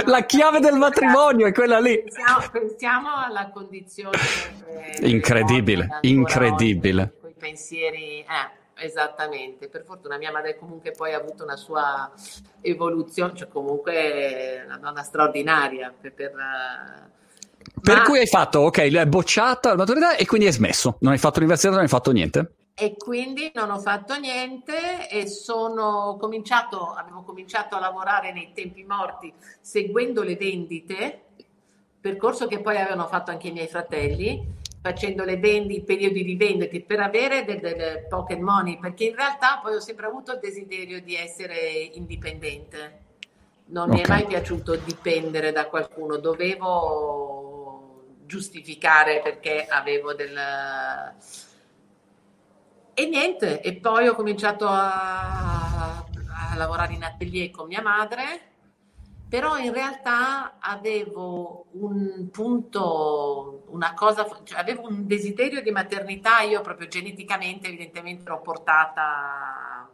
[0.06, 2.02] La chiave del matrimonio è quella lì.
[2.02, 4.18] Pensiamo, pensiamo alla condizione
[4.66, 7.14] eh, incredibile, incredibile.
[7.20, 9.68] Con i pensieri, eh, esattamente.
[9.68, 12.10] Per fortuna mia madre comunque poi ha avuto una sua
[12.60, 16.32] evoluzione, cioè comunque una donna straordinaria per, per
[17.80, 18.02] per Ma...
[18.02, 20.96] cui hai fatto, ok, l'hai bocciata la maturità e quindi hai smesso.
[21.00, 22.52] Non hai fatto l'università, non hai fatto niente?
[22.80, 28.84] E quindi non ho fatto niente e sono cominciato, avevo cominciato a lavorare nei tempi
[28.84, 31.22] morti seguendo le vendite,
[32.00, 34.46] percorso che poi avevano fatto anche i miei fratelli,
[34.80, 39.58] facendo le vendite, periodi di vendite per avere del, del pocket money, perché in realtà
[39.60, 41.58] poi ho sempre avuto il desiderio di essere
[41.94, 43.06] indipendente.
[43.70, 43.96] Non okay.
[43.96, 50.38] mi è mai piaciuto dipendere da qualcuno, dovevo giustificare perché avevo del
[52.98, 58.40] e niente, e poi ho cominciato a, a lavorare in atelier con mia madre,
[59.28, 66.60] però in realtà avevo un punto, una cosa, cioè avevo un desiderio di maternità, io
[66.60, 69.88] proprio geneticamente evidentemente ero portata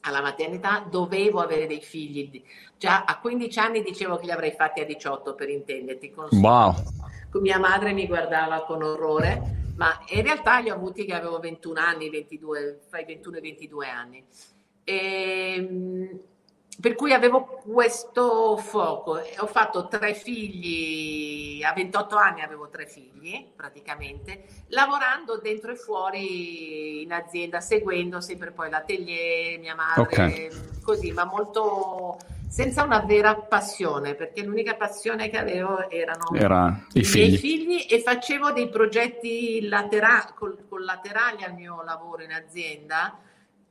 [0.00, 2.42] alla maternità, dovevo avere dei figli.
[2.78, 6.10] Già a 15 anni dicevo che li avrei fatti a 18 per intenderti.
[6.10, 6.74] Con wow.
[7.42, 11.80] Mia madre mi guardava con orrore ma in realtà li ho avuti che avevo 21
[11.80, 14.24] anni, 22, fra i 21 e i 22 anni.
[14.84, 16.20] E, ehm,
[16.80, 19.20] per cui avevo questo fuoco.
[19.38, 27.02] Ho fatto tre figli, a 28 anni avevo tre figli praticamente, lavorando dentro e fuori
[27.02, 30.50] in azienda, seguendo sempre poi l'atelier, mia madre, okay.
[30.82, 32.18] così, ma molto
[32.52, 37.26] senza una vera passione, perché l'unica passione che avevo erano Era i, figli.
[37.28, 40.34] miei figli e facevo dei progetti latera-
[40.68, 43.18] collaterali al mio lavoro in azienda,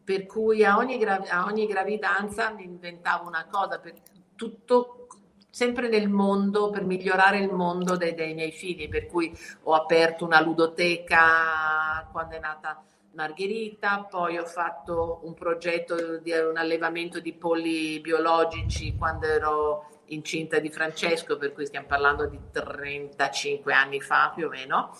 [0.04, 3.94] per cui a ogni, gra- a ogni gravidanza mi inventavo una cosa, per
[4.36, 5.06] tutto
[5.52, 9.32] sempre nel mondo, per migliorare il mondo dei, dei miei figli, per cui
[9.63, 16.58] ho aperto una ludoteca quando è nata Margherita, poi ho fatto un progetto di un
[16.58, 23.74] allevamento di polli biologici quando ero incinta di Francesco, per cui stiamo parlando di 35
[23.74, 24.95] anni fa più o meno.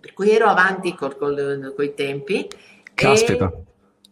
[0.00, 1.14] Per cui ero avanti con
[1.78, 2.48] i tempi.
[2.94, 3.46] Caspita.
[3.46, 3.62] E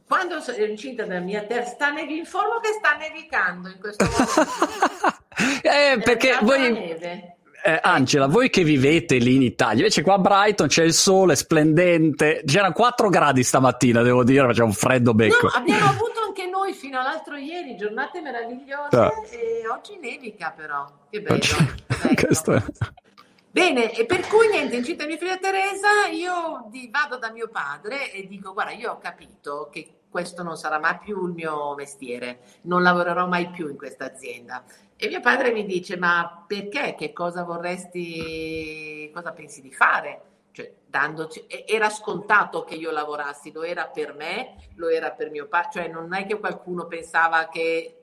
[0.07, 5.20] quando ero incinta della mia terza, sta nevi, informo che sta nevicando in questo momento.
[5.62, 7.32] eh, perché voi
[7.62, 11.37] eh, Angela, voi che vivete lì in Italia, invece qua a Brighton c'è il sole
[11.37, 15.46] splendente, c'erano 4 gradi stamattina, devo dire, faceva un freddo becco.
[15.46, 19.12] No, abbiamo avuto anche noi fino all'altro ieri giornate meravigliose ah.
[19.31, 21.38] e oggi nevica però, che bello.
[22.44, 22.64] bello.
[23.53, 28.11] Bene, e per cui niente, incinta mia figlia Teresa, io di, vado da mio padre
[28.11, 32.40] e dico, guarda, io ho capito che questo non sarà mai più il mio mestiere,
[32.62, 34.64] non lavorerò mai più in questa azienda.
[35.03, 36.95] E mio padre mi dice, ma perché?
[36.95, 40.21] Che cosa vorresti, cosa pensi di fare?
[40.53, 45.49] Cioè, dandoci, era scontato che io lavorassi, lo era per me, lo era per mio
[45.49, 47.97] padre, cioè non è che qualcuno pensava che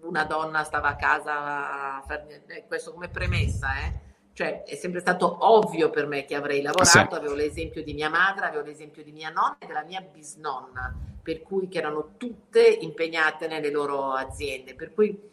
[0.00, 4.00] una donna stava a casa a fare eh, questo come premessa, eh?
[4.32, 7.16] Cioè, è sempre stato ovvio per me che avrei lavorato, sì.
[7.16, 11.42] avevo l'esempio di mia madre, avevo l'esempio di mia nonna e della mia bisnonna, per
[11.42, 15.29] cui che erano tutte impegnate nelle loro aziende, per cui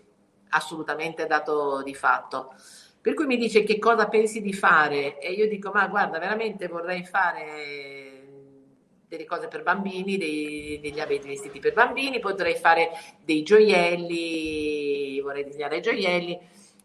[0.50, 2.54] assolutamente dato di fatto.
[3.02, 6.68] Per cui mi dice che cosa pensi di fare e io dico ma guarda veramente
[6.68, 8.26] vorrei fare
[9.08, 12.90] delle cose per bambini, dei, degli abiti vestiti per bambini, potrei fare
[13.24, 16.38] dei gioielli, vorrei disegnare gioielli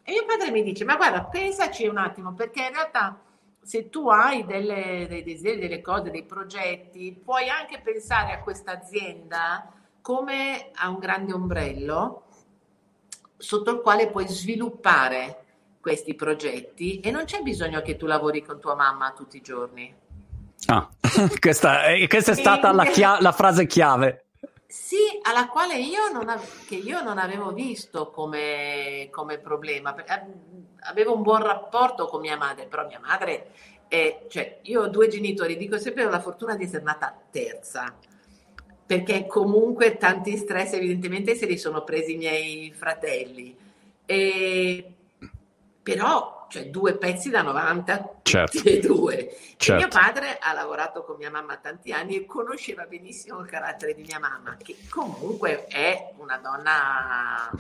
[0.05, 3.21] e mio padre mi dice, ma guarda, pensaci un attimo, perché in realtà
[3.63, 8.73] se tu hai delle, dei desideri, delle cose, dei progetti, puoi anche pensare a questa
[8.73, 12.25] azienda come a un grande ombrello
[13.43, 15.45] sotto il quale puoi sviluppare
[15.81, 19.93] questi progetti e non c'è bisogno che tu lavori con tua mamma tutti i giorni.
[20.67, 20.89] Ah,
[21.41, 24.27] questa, questa è stata la, chia- la frase chiave.
[24.69, 29.95] Sì, alla quale io non, av- che io non avevo visto come, come problema.
[30.83, 33.51] Avevo un buon rapporto con mia madre, però mia madre,
[33.89, 37.93] è, cioè, io ho due genitori, dico sempre ho la fortuna di essere nata terza,
[38.93, 43.57] perché comunque tanti stress evidentemente se li sono presi i miei fratelli.
[44.05, 44.93] E,
[45.83, 48.59] però cioè due pezzi da 90, certo.
[48.59, 49.35] tutti e due.
[49.57, 49.81] Certo.
[49.81, 54.03] mio padre ha lavorato con mia mamma tanti anni e conosceva benissimo il carattere di
[54.03, 57.51] mia mamma, che comunque è una donna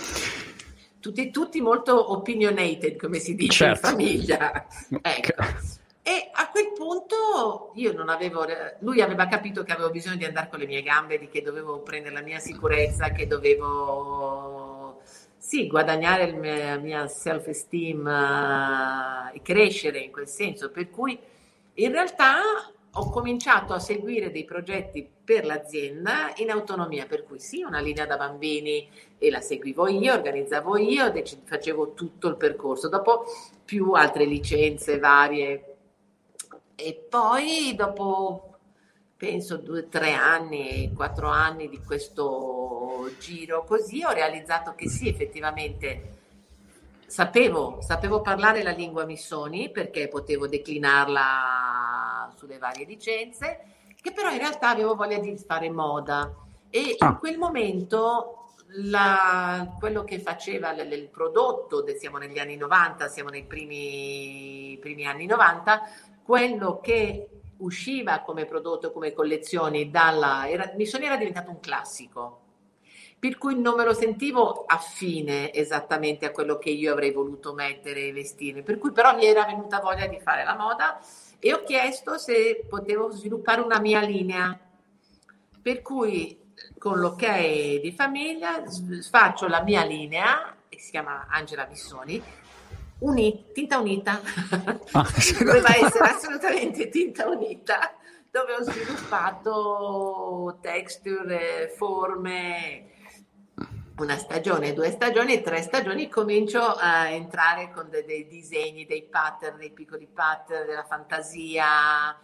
[1.01, 3.87] tutti, tutti molto opinionated, come si dice certo.
[3.87, 4.67] in famiglia.
[5.01, 5.81] Ecco.
[6.05, 8.45] E a quel punto io non avevo,
[8.81, 11.79] lui aveva capito che avevo bisogno di andare con le mie gambe, di che dovevo
[11.81, 15.01] prendere la mia sicurezza, che dovevo
[15.37, 21.19] sì, guadagnare la mia self-esteem uh, e crescere in quel senso, per cui
[21.75, 22.41] in realtà
[22.95, 28.07] ho cominciato a seguire dei progetti per l'azienda in autonomia, per cui sì, una linea
[28.07, 28.89] da bambini
[29.19, 31.13] e la seguivo io, organizzavo io,
[31.45, 33.25] facevo tutto il percorso, dopo
[33.65, 35.72] più altre licenze varie
[36.83, 38.59] e poi dopo
[39.17, 46.19] penso due, tre anni, quattro anni di questo giro così, ho realizzato che sì, effettivamente
[47.07, 53.61] sapevo, sapevo parlare la lingua Missoni perché potevo declinarla sulle varie licenze,
[54.01, 56.35] che però in realtà avevo voglia di fare moda
[56.69, 57.17] e in ah.
[57.17, 58.39] quel momento
[58.75, 65.07] la, quello che faceva l, il prodotto, siamo negli anni 90, siamo nei primi, primi
[65.07, 65.83] anni 90,
[66.25, 70.49] quello che usciva come prodotto, come collezioni dalla...
[70.49, 72.41] Era, Missoni era diventato un classico,
[73.19, 78.09] per cui non me lo sentivo affine esattamente a quello che io avrei voluto mettere
[78.09, 81.01] e vestire, per cui però mi era venuta voglia di fare la moda
[81.39, 84.59] e ho chiesto se potevo sviluppare una mia linea,
[85.61, 86.41] per cui
[86.79, 88.65] con l'ok di famiglia
[89.09, 92.21] faccio la mia linea, che si chiama Angela Missoni,
[93.03, 94.21] uni, tinta unita,
[94.93, 95.07] ah.
[95.45, 97.95] doveva essere assolutamente tinta unita,
[98.31, 102.91] dove ho sviluppato texture, forme,
[103.99, 109.59] una stagione, due stagioni, tre stagioni, comincio a entrare con dei, dei disegni, dei pattern,
[109.59, 112.19] dei piccoli pattern, della fantasia.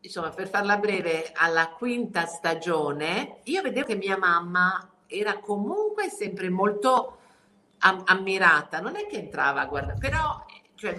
[0.00, 6.50] Insomma, per farla breve, alla quinta stagione io vedevo che mia mamma era comunque sempre
[6.50, 7.18] molto
[8.06, 10.44] ammirata, non è che entrava a guardare, però
[10.74, 10.98] cioè,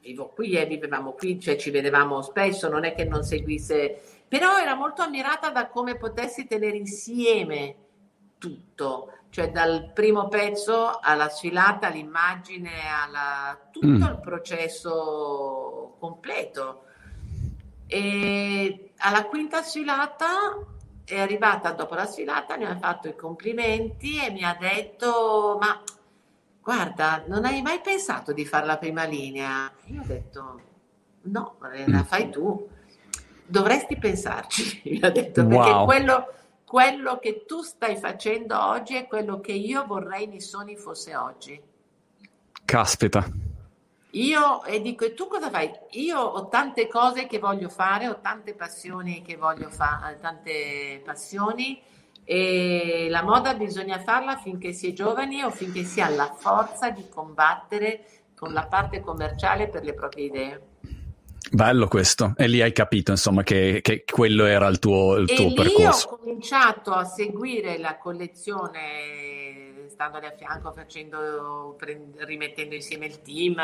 [0.00, 4.00] vivo qui e eh, vivevamo qui, cioè ci vedevamo spesso, non è che non seguisse,
[4.28, 7.76] però era molto ammirata da come potessi tenere insieme
[8.38, 14.02] tutto, cioè dal primo pezzo alla sfilata, all'immagine, alla, tutto mm.
[14.02, 16.84] il processo completo.
[17.86, 20.73] E alla quinta sfilata
[21.04, 25.82] è arrivata dopo la sfilata, mi ha fatto i complimenti e mi ha detto: Ma
[26.62, 29.70] guarda, non hai mai pensato di fare la prima linea?
[29.86, 30.60] Io ho detto:
[31.22, 32.68] No, la fai tu.
[33.46, 35.84] Dovresti pensarci, mi ha detto, perché wow.
[35.84, 36.32] quello,
[36.64, 41.60] quello che tu stai facendo oggi è quello che io vorrei Missoni fosse oggi.
[42.64, 43.43] Caspita.
[44.14, 45.70] Io e dico, e tu cosa fai?
[45.92, 51.80] Io ho tante cose che voglio fare, ho tante passioni che voglio fare, tante passioni
[52.22, 56.90] e la moda bisogna farla finché si è giovani o finché si ha la forza
[56.90, 58.04] di combattere
[58.36, 60.62] con la parte commerciale per le proprie idee.
[61.50, 65.52] Bello questo, e lì hai capito insomma che, che quello era il tuo, il tuo
[65.52, 66.08] percorso.
[66.08, 69.43] Io ho cominciato a seguire la collezione
[69.88, 71.76] standole a fianco, facendo,
[72.18, 73.60] rimettendo insieme il team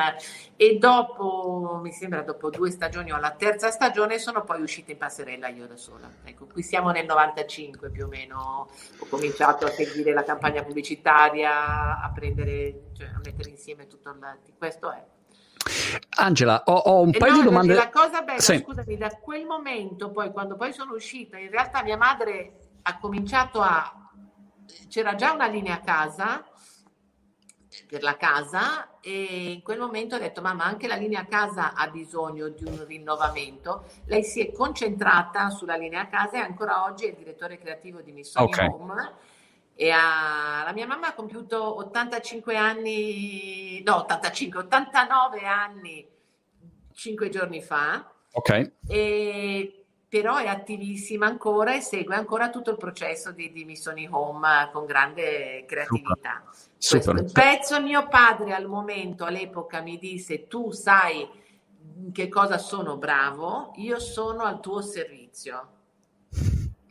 [0.57, 4.99] e dopo, mi sembra dopo due stagioni o la terza stagione sono poi uscita in
[4.99, 6.11] passerella io da sola.
[6.25, 8.69] Ecco, qui siamo nel 95 più o meno,
[8.99, 14.55] ho cominciato a seguire la campagna pubblicitaria, a prendere, cioè a mettere insieme tutto il...
[14.57, 15.05] questo è.
[16.17, 17.75] Angela, ho, ho un paio no, di domande.
[17.75, 18.59] La cosa bella, sì.
[18.59, 23.61] scusami, da quel momento, poi quando poi sono uscita, in realtà mia madre ha cominciato
[23.61, 24.10] a
[24.89, 26.45] c'era già una linea a casa
[27.87, 31.75] per la casa e in quel momento ho detto mamma anche la linea a casa
[31.75, 33.85] ha bisogno di un rinnovamento.
[34.07, 38.01] Lei si è concentrata sulla linea a casa e ancora oggi è il direttore creativo
[38.01, 38.69] di Miss okay.
[38.69, 39.13] Home
[39.75, 46.07] e ha, la mia mamma ha compiuto 85 anni no 85 89 anni
[46.93, 48.13] 5 giorni fa.
[48.33, 48.73] Ok.
[48.87, 49.80] E
[50.11, 54.85] però è attivissima ancora e segue ancora tutto il processo di, di Missioni Home con
[54.85, 56.43] grande creatività.
[56.77, 57.03] Super.
[57.05, 57.31] Super.
[57.31, 61.29] Pezzo mio padre al momento, all'epoca, mi disse tu sai
[62.13, 65.69] che cosa sono bravo, io sono al tuo servizio.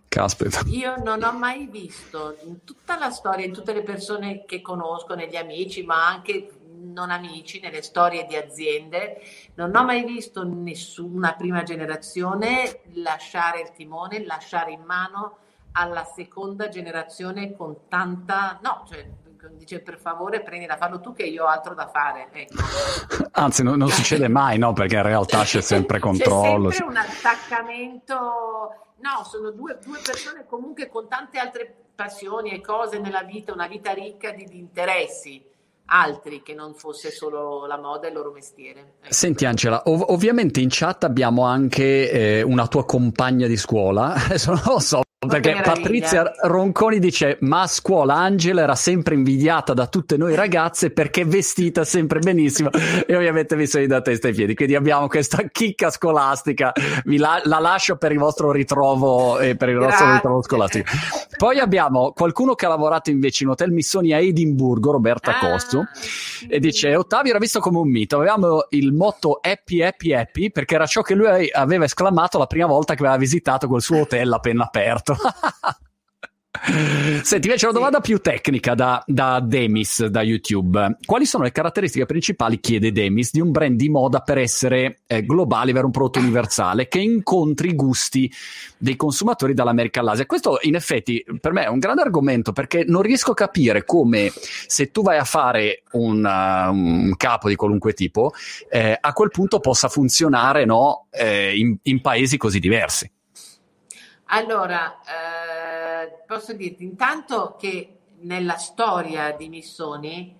[0.08, 0.62] Caspita.
[0.68, 5.14] Io non ho mai visto in tutta la storia, in tutte le persone che conosco,
[5.14, 6.52] negli amici, ma anche
[6.92, 9.22] non amici, nelle storie di aziende,
[9.56, 15.38] non ho mai visto nessuna prima generazione lasciare il timone, lasciare in mano
[15.74, 18.60] alla seconda generazione con tanta...
[18.62, 19.08] No, cioè,
[19.54, 22.30] dice per favore prendi da farlo tu che io ho altro da fare.
[22.32, 22.56] Ecco.
[23.32, 24.74] Anzi, no, non succede mai, no?
[24.74, 26.70] Perché in realtà c'è sempre controllo.
[26.70, 28.16] C'è sempre un attaccamento.
[28.98, 33.68] No, sono due, due, persone comunque con tante altre passioni e cose nella vita, una
[33.68, 35.46] vita ricca di, di interessi
[35.90, 38.94] altri che non fosse solo la moda e il loro mestiere.
[39.02, 39.14] Ecco.
[39.14, 44.52] Senti Angela, ov- ovviamente in chat abbiamo anche eh, una tua compagna di scuola, adesso
[44.52, 49.88] non lo so perché Patrizia Ronconi dice: Ma a scuola Angela era sempre invidiata da
[49.88, 52.70] tutte noi ragazze perché vestita sempre benissimo.
[53.06, 54.56] E ovviamente vi sei da testa ai piedi.
[54.56, 56.72] Quindi abbiamo questa chicca scolastica.
[57.04, 59.90] Vi la, la lascio per il vostro ritrovo e per il Grazie.
[59.90, 60.90] vostro ritrovo scolastico.
[61.36, 65.79] Poi abbiamo qualcuno che ha lavorato invece in Hotel Missoni a Edimburgo, Roberta ah, Costu,
[65.94, 66.48] sì.
[66.48, 68.18] e dice: Ottavio era visto come un mito.
[68.18, 72.68] Avevamo il motto happy, happy, happy, perché era ciò che lui aveva esclamato la prima
[72.68, 75.16] volta che aveva visitato quel suo hotel appena aperto.
[77.24, 80.98] Senti, invece una domanda più tecnica da, da, Demis, da YouTube.
[81.06, 85.24] Quali sono le caratteristiche principali, chiede Demis, di un brand di moda per essere eh,
[85.24, 88.32] globale, avere un prodotto universale che incontri i gusti
[88.78, 90.26] dei consumatori dall'America all'Asia?
[90.26, 94.32] Questo in effetti per me è un grande argomento perché non riesco a capire come
[94.34, 98.34] se tu vai a fare un, uh, un capo di qualunque tipo,
[98.70, 103.10] eh, a quel punto possa funzionare no, eh, in, in paesi così diversi.
[104.32, 105.00] Allora,
[106.02, 110.38] eh, posso dirti intanto che nella storia di Missoni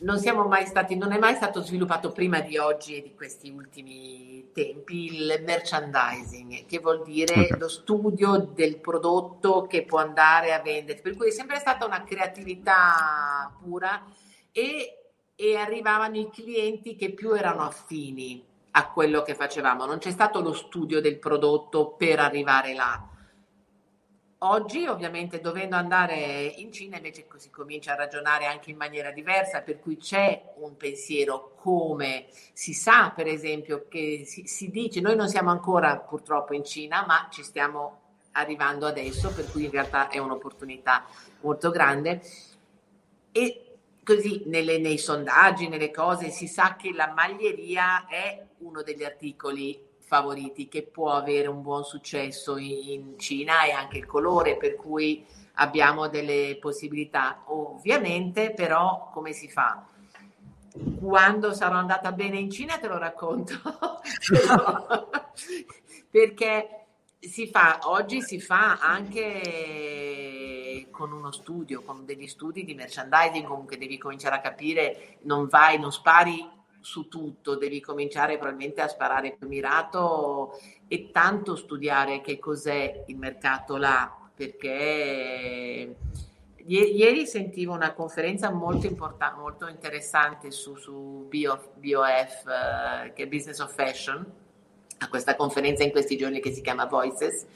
[0.00, 3.50] non siamo mai stati, non è mai stato sviluppato prima di oggi e di questi
[3.50, 10.60] ultimi tempi il merchandising, che vuol dire lo studio del prodotto che può andare a
[10.60, 11.00] vendere.
[11.00, 14.04] Per cui è sempre stata una creatività pura
[14.52, 18.44] e, e arrivavano i clienti che più erano affini
[18.76, 23.08] a quello che facevamo, non c'è stato lo studio del prodotto per arrivare là.
[24.46, 29.62] Oggi ovviamente dovendo andare in Cina invece si comincia a ragionare anche in maniera diversa,
[29.62, 35.16] per cui c'è un pensiero come si sa per esempio che si, si dice, noi
[35.16, 38.00] non siamo ancora purtroppo in Cina, ma ci stiamo
[38.32, 41.06] arrivando adesso, per cui in realtà è un'opportunità
[41.40, 42.20] molto grande.
[43.32, 49.04] E così nelle, nei sondaggi, nelle cose, si sa che la maglieria è uno degli
[49.04, 54.76] articoli favoriti che può avere un buon successo in Cina e anche il colore, per
[54.76, 55.24] cui
[55.54, 57.42] abbiamo delle possibilità.
[57.46, 59.86] Ovviamente però come si fa?
[61.00, 63.54] Quando sarò andata bene in Cina te lo racconto,
[66.10, 66.68] perché
[67.18, 73.78] si fa, oggi si fa anche con uno studio, con degli studi di merchandising, comunque
[73.78, 76.53] devi cominciare a capire, non vai, non spari
[76.84, 83.16] su tutto, devi cominciare probabilmente a sparare più mirato e tanto studiare che cos'è il
[83.16, 85.96] mercato là, perché
[86.66, 93.26] ieri sentivo una conferenza molto importante, molto interessante su, su BOF, BOF uh, che è
[93.26, 94.24] Business of Fashion,
[94.98, 97.46] a questa conferenza in questi giorni che si chiama Voices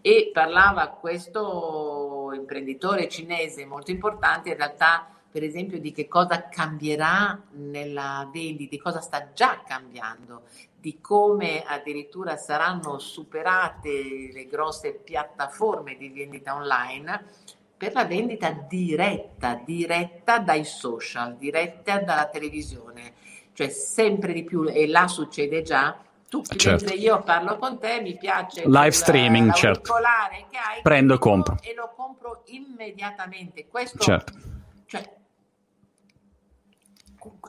[0.00, 7.40] e parlava questo imprenditore cinese molto importante in realtà per esempio, di che cosa cambierà
[7.52, 10.42] nella vendita, di cosa sta già cambiando,
[10.78, 17.24] di come addirittura saranno superate le grosse piattaforme di vendita online
[17.74, 23.14] per la vendita diretta, diretta dai social, diretta dalla televisione,
[23.54, 25.96] cioè sempre di più, e là succede già,
[26.28, 26.68] tu certo.
[26.68, 29.92] mentre io parlo con te mi piace live streaming certo
[30.48, 34.51] che hai prendo e compro e lo compro immediatamente questo certo.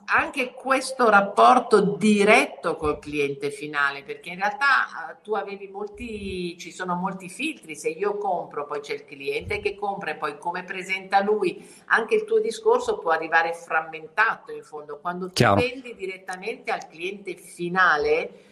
[0.06, 6.72] Anche questo rapporto diretto col cliente finale, perché in realtà eh, tu avevi molti, ci
[6.72, 10.64] sono molti filtri, se io compro poi c'è il cliente che compra e poi come
[10.64, 15.56] presenta lui, anche il tuo discorso può arrivare frammentato in fondo, quando tu Chiaro.
[15.56, 18.52] vendi direttamente al cliente finale,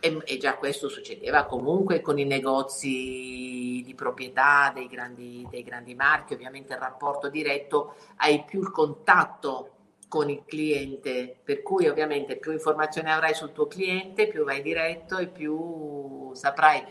[0.00, 5.94] e, e, già questo succedeva comunque con i negozi di proprietà dei grandi, dei grandi
[5.94, 9.77] marchi, ovviamente il rapporto diretto, hai più il contatto
[10.08, 15.18] con il cliente, per cui ovviamente più informazioni avrai sul tuo cliente, più vai diretto
[15.18, 16.82] e più saprai.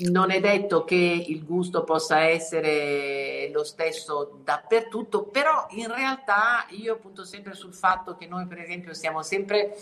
[0.00, 6.98] Non è detto che il gusto possa essere lo stesso dappertutto, però in realtà io
[6.98, 9.76] punto sempre sul fatto che noi per esempio siamo sempre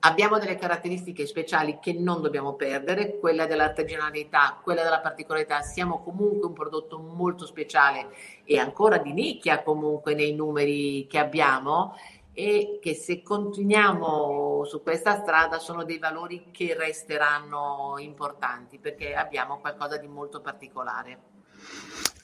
[0.00, 5.62] Abbiamo delle caratteristiche speciali che non dobbiamo perdere, quella dell'artigianalità, quella della particolarità.
[5.62, 11.96] Siamo comunque un prodotto molto speciale e ancora di nicchia comunque nei numeri che abbiamo
[12.32, 19.58] e che se continuiamo su questa strada sono dei valori che resteranno importanti perché abbiamo
[19.58, 21.37] qualcosa di molto particolare.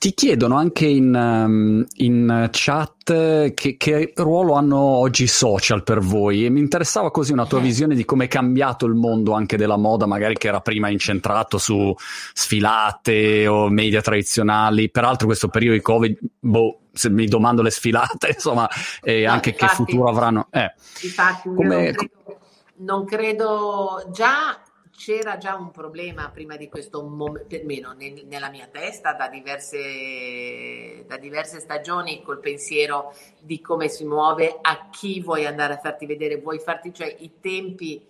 [0.04, 6.00] Ti chiedono anche in, um, in chat che, che, ruolo hanno oggi i social per
[6.00, 9.56] voi e mi interessava così una tua visione di come è cambiato il mondo anche
[9.56, 11.94] della moda, magari che era prima incentrato su
[12.34, 14.90] sfilate o media tradizionali.
[14.90, 18.68] Peraltro questo periodo di Covid, boh, se mi domando le sfilate, insomma,
[19.02, 20.48] e no, anche infatti, che futuro avranno.
[20.50, 20.70] Eh,
[21.00, 22.38] infatti, come, non credo,
[22.76, 24.58] non credo già
[24.96, 31.04] c'era già un problema prima di questo momento, perlomeno nel, nella mia testa, da diverse,
[31.06, 36.06] da diverse stagioni, col pensiero di come si muove, a chi vuoi andare a farti
[36.06, 38.06] vedere, vuoi farti, cioè i tempi,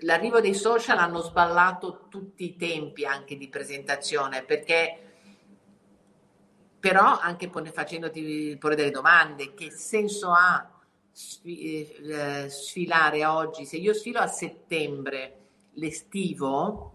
[0.00, 5.00] l'arrivo dei social hanno sballato tutti i tempi anche di presentazione, perché
[6.78, 10.70] però anche facendoti porre delle domande, che senso ha
[11.42, 13.64] eh, sfilare oggi?
[13.64, 15.45] Se io sfilo a settembre,
[15.76, 16.92] l'estivo,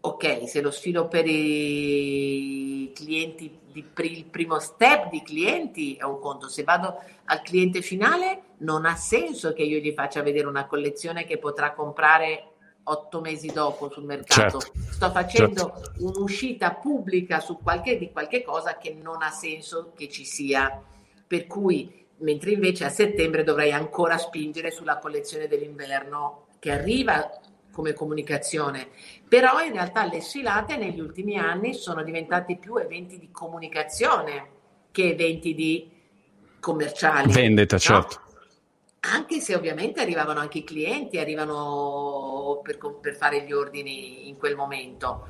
[0.00, 6.04] ok, se lo sfilo per i clienti, di, per il primo step di clienti è
[6.04, 10.46] un conto, se vado al cliente finale non ha senso che io gli faccia vedere
[10.46, 12.52] una collezione che potrà comprare
[12.84, 14.60] otto mesi dopo sul mercato.
[14.60, 14.78] Certo.
[14.90, 15.92] Sto facendo certo.
[15.98, 20.82] un'uscita pubblica su qualche, di qualche cosa che non ha senso che ci sia.
[21.26, 27.30] Per cui, mentre invece a settembre dovrei ancora spingere sulla collezione dell'inverno che arriva
[27.72, 28.88] come comunicazione,
[29.28, 34.48] però in realtà le sfilate negli ultimi anni sono diventati più eventi di comunicazione
[34.90, 35.88] che eventi di
[36.58, 37.32] commerciali.
[37.32, 37.80] Vendita, no?
[37.80, 38.20] certo.
[39.00, 44.56] Anche se ovviamente arrivavano anche i clienti, arrivano per, per fare gli ordini in quel
[44.56, 45.26] momento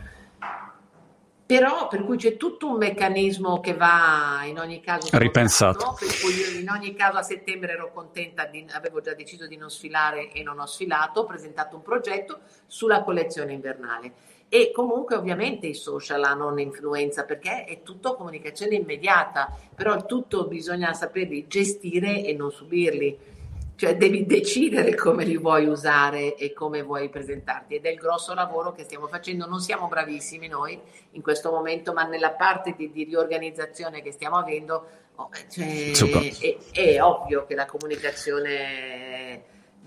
[1.48, 5.82] però per cui c'è tutto un meccanismo che va in ogni caso ripensato.
[5.82, 5.96] No?
[5.98, 9.56] Per cui io in ogni caso a settembre ero contenta, di, avevo già deciso di
[9.56, 14.12] non sfilare e non ho sfilato, ho presentato un progetto sulla collezione invernale.
[14.50, 20.92] E comunque ovviamente i social hanno un'influenza perché è tutto comunicazione immediata, però tutto bisogna
[20.92, 23.18] saperli gestire e non subirli
[23.78, 28.34] cioè devi decidere come li vuoi usare e come vuoi presentarti ed è il grosso
[28.34, 29.46] lavoro che stiamo facendo.
[29.46, 30.76] Non siamo bravissimi noi
[31.12, 35.92] in questo momento, ma nella parte di, di riorganizzazione che stiamo avendo oh, cioè,
[36.40, 39.07] è, è ovvio che la comunicazione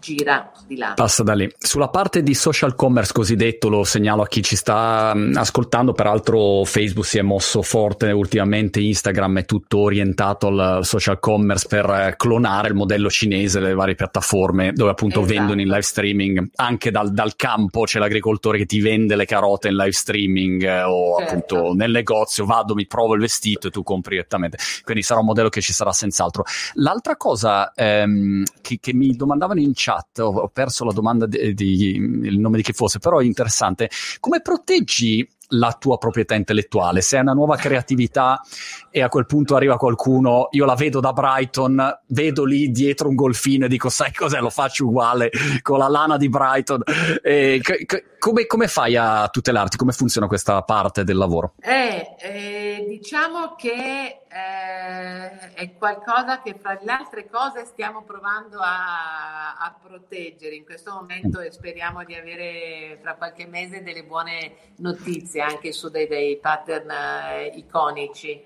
[0.01, 0.93] gira di là.
[0.95, 1.49] Passa da lì.
[1.57, 6.65] Sulla parte di social commerce cosiddetto, lo segnalo a chi ci sta mm, ascoltando, peraltro
[6.65, 12.15] Facebook si è mosso forte ultimamente, Instagram è tutto orientato al social commerce per eh,
[12.17, 15.37] clonare il modello cinese, le varie piattaforme dove appunto esatto.
[15.37, 19.67] vendono in live streaming, anche dal, dal, campo c'è l'agricoltore che ti vende le carote
[19.67, 21.31] in live streaming eh, o certo.
[21.31, 24.57] appunto nel negozio, vado, mi provo il vestito e tu compri direttamente.
[24.83, 26.43] Quindi sarà un modello che ci sarà senz'altro.
[26.73, 31.25] L'altra cosa ehm, che, che mi domandavano in chat chat, ho, ho perso la domanda
[31.25, 33.89] di, di, il nome di chi fosse, però è interessante.
[34.19, 37.01] Come proteggi la tua proprietà intellettuale.
[37.01, 38.41] Se è una nuova creatività
[38.89, 43.15] e a quel punto arriva qualcuno, io la vedo da Brighton, vedo lì dietro un
[43.15, 45.29] golfino e dico, sai cos'è, lo faccio uguale
[45.61, 46.83] con la lana di Brighton.
[47.21, 49.77] E, c- c- come, come, fai a tutelarti?
[49.77, 51.55] Come funziona questa parte del lavoro?
[51.59, 59.57] Eh, eh, diciamo che eh, è qualcosa che fra le altre cose stiamo provando a,
[59.57, 65.41] a, proteggere in questo momento e speriamo di avere fra qualche mese delle buone notizie
[65.41, 68.39] anche su dei, dei pattern eh, iconici.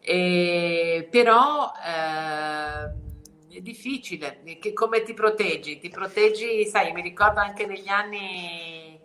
[0.00, 3.01] E, però eh,
[3.52, 5.78] è difficile, che, come ti proteggi?
[5.78, 9.00] Ti proteggi, sai, mi ricordo anche negli anni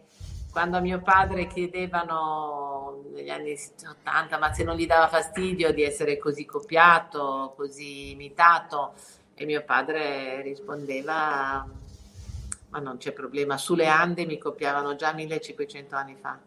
[0.51, 5.83] quando a mio padre chiedevano negli anni 80, ma se non gli dava fastidio di
[5.83, 8.93] essere così copiato, così imitato,
[9.35, 11.67] e mio padre rispondeva,
[12.69, 16.39] ma non c'è problema, sulle Ande mi copiavano già 1500 anni fa.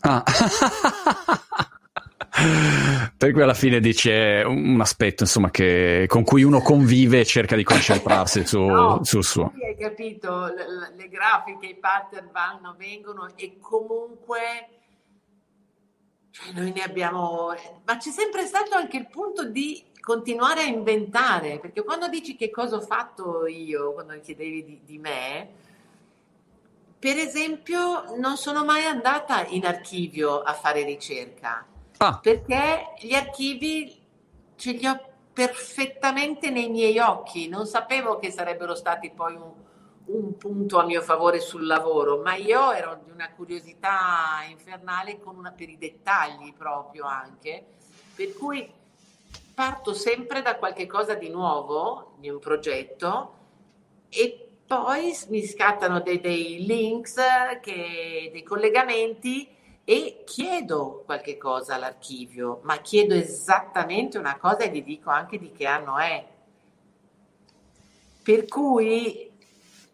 [0.00, 0.24] Ah.
[3.18, 7.56] per cui alla fine dice un aspetto insomma che, con cui uno convive e cerca
[7.56, 9.52] di concentrarsi su, no, sul suo.
[9.60, 14.68] Hai capito, le, le, grafiche, i pattern vanno, vengono e comunque
[16.30, 17.52] cioè noi ne abbiamo,
[17.84, 22.50] ma c'è sempre stato anche il punto di continuare a inventare, perché quando dici che
[22.50, 25.48] cosa ho fatto io, quando chiedevi di, di me,
[26.96, 31.66] per esempio non sono mai andata in archivio a fare ricerca
[31.98, 32.18] Ah.
[32.22, 34.00] Perché gli archivi
[34.56, 35.00] ce li ho
[35.32, 39.52] perfettamente nei miei occhi, non sapevo che sarebbero stati poi un,
[40.06, 45.52] un punto a mio favore sul lavoro, ma io ero di una curiosità infernale una,
[45.52, 47.64] per i dettagli proprio anche,
[48.14, 48.68] per cui
[49.54, 53.34] parto sempre da qualche cosa di nuovo, di un progetto,
[54.08, 57.16] e poi mi scattano dei, dei links,
[57.60, 59.56] che, dei collegamenti
[59.90, 65.50] e chiedo qualche cosa all'archivio, ma chiedo esattamente una cosa e gli dico anche di
[65.50, 66.26] che anno è.
[68.22, 69.30] Per cui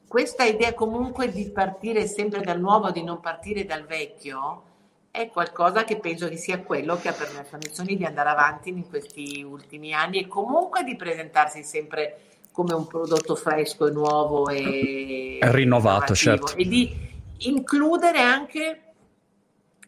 [0.09, 4.65] questa idea comunque di partire sempre dal nuovo, di non partire dal vecchio,
[5.13, 8.71] è qualcosa che penso che sia quello che ha permesso a Missoni di andare avanti
[8.71, 12.19] in questi ultimi anni e comunque di presentarsi sempre
[12.51, 16.57] come un prodotto fresco e nuovo e rinnovato, certo.
[16.57, 18.81] E di includere anche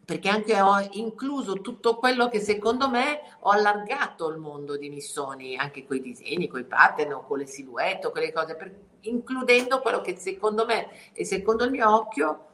[0.07, 5.57] perché anche ho incluso tutto quello che secondo me ho allargato il mondo di Missoni,
[5.57, 10.00] anche con i disegni, con i pattern, con le silhouette, quelle cose, per, includendo quello
[10.02, 12.44] che secondo me e secondo il mio occhio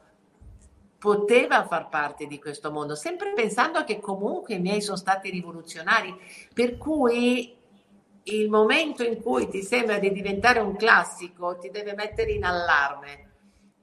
[0.97, 6.11] poteva far parte di questo mondo, sempre pensando che comunque i miei sono stati rivoluzionari,
[6.55, 7.55] per cui
[8.23, 13.32] il momento in cui ti sembra di diventare un classico ti deve mettere in allarme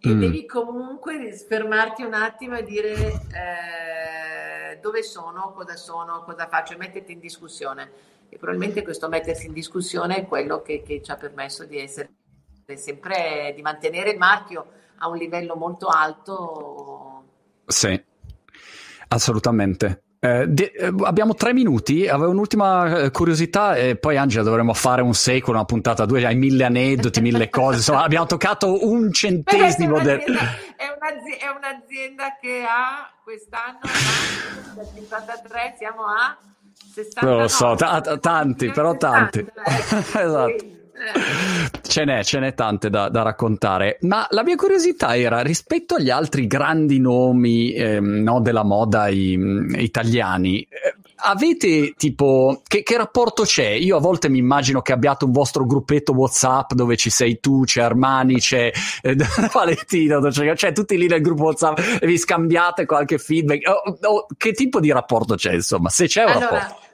[0.02, 0.18] e mm.
[0.18, 2.94] devi comunque fermarti un attimo e dire
[3.32, 7.90] eh, dove sono, cosa sono, cosa faccio e metterti in discussione.
[8.28, 12.10] E probabilmente questo mettersi in discussione è quello che, che ci ha permesso di essere
[12.74, 14.66] sempre, di mantenere il marchio
[14.98, 17.24] a un livello molto alto.
[17.66, 18.02] Sì,
[19.08, 20.02] assolutamente.
[20.22, 25.00] Eh, de- eh, abbiamo tre minuti, avevo un'ultima eh, curiosità e poi Angela dovremmo fare
[25.00, 29.96] un secolo, una puntata due, hai mille aneddoti, mille cose, insomma abbiamo toccato un centesimo
[29.96, 30.36] è, un'azienda, del...
[30.76, 33.78] è, un'azienda, è un'azienda che ha quest'anno,
[34.74, 36.36] da 53 siamo a
[36.92, 37.26] 60.
[37.26, 39.38] Non lo so, t- tanti, però tanti.
[39.48, 40.78] esatto.
[41.82, 46.10] Ce n'è, ce n'è tante da, da, raccontare, ma la mia curiosità era rispetto agli
[46.10, 49.38] altri grandi nomi eh, no, della moda i,
[49.76, 50.60] italiani.
[50.60, 53.68] Eh, avete tipo che, che, rapporto c'è?
[53.68, 57.62] Io a volte mi immagino che abbiate un vostro gruppetto WhatsApp dove ci sei tu,
[57.64, 58.70] c'è Armani, c'è
[59.02, 59.16] eh,
[59.52, 63.66] Valentino, c'è, c'è, tutti lì nel gruppo WhatsApp e vi scambiate qualche feedback.
[63.68, 65.88] Oh, oh, che tipo di rapporto c'è, insomma?
[65.88, 66.88] Se c'è un allora, rapporto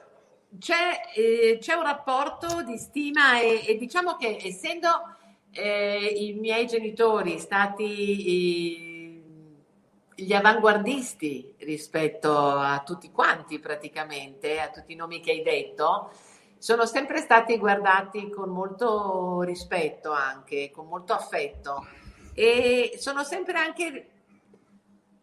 [0.59, 5.15] c'è, eh, c'è un rapporto di stima e, e diciamo che essendo
[5.51, 14.93] eh, i miei genitori stati eh, gli avanguardisti rispetto a tutti quanti praticamente, a tutti
[14.93, 16.11] i nomi che hai detto,
[16.57, 21.85] sono sempre stati guardati con molto rispetto anche, con molto affetto.
[22.33, 24.07] E sono sempre anche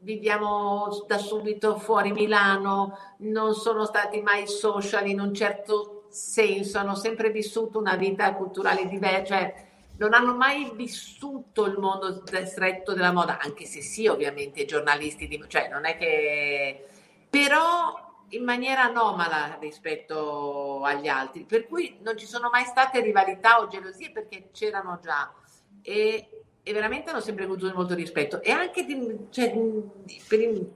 [0.05, 6.95] viviamo da subito fuori Milano, non sono stati mai social in un certo senso, hanno
[6.95, 13.13] sempre vissuto una vita culturale diversa, cioè non hanno mai vissuto il mondo stretto della
[13.13, 16.87] moda, anche se sì, ovviamente, giornalisti, di, cioè non è che...
[17.31, 23.61] però in maniera anomala rispetto agli altri, per cui non ci sono mai state rivalità
[23.61, 25.33] o gelosie perché c'erano già.
[25.83, 26.34] E
[26.67, 28.43] e veramente hanno sempre avuto molto rispetto.
[28.43, 29.53] E anche di, cioè,
[30.27, 30.73] per il,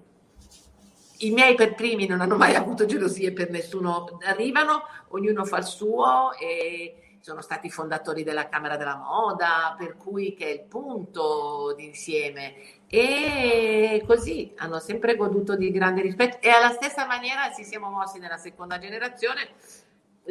[1.19, 5.65] I miei per primi non hanno mai avuto gelosie per nessuno, arrivano, ognuno fa il
[5.65, 11.75] suo e sono stati fondatori della Camera della Moda, per cui che è il punto
[11.75, 12.55] d'insieme.
[12.87, 16.39] E così hanno sempre goduto di grande rispetto.
[16.41, 19.49] E alla stessa maniera ci siamo mossi nella seconda generazione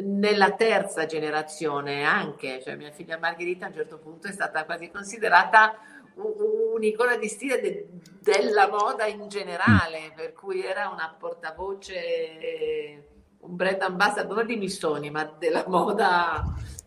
[0.04, 4.90] nella terza generazione anche, cioè mia figlia Margherita a un certo punto è stata quasi
[4.90, 5.74] considerata
[6.14, 7.88] un'icona di stile de,
[8.20, 13.06] della moda in generale, per cui era una portavoce,
[13.40, 16.42] un brand ambassador di Missoni, ma della moda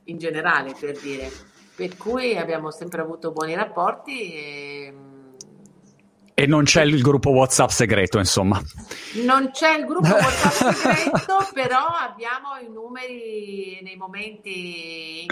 [0.05, 1.29] in generale, per dire.
[1.75, 4.93] Per cui abbiamo sempre avuto buoni rapporti e
[6.41, 8.59] e non c'è il gruppo WhatsApp segreto, insomma.
[9.23, 15.27] Non c'è il gruppo WhatsApp segreto, però abbiamo i numeri nei momenti in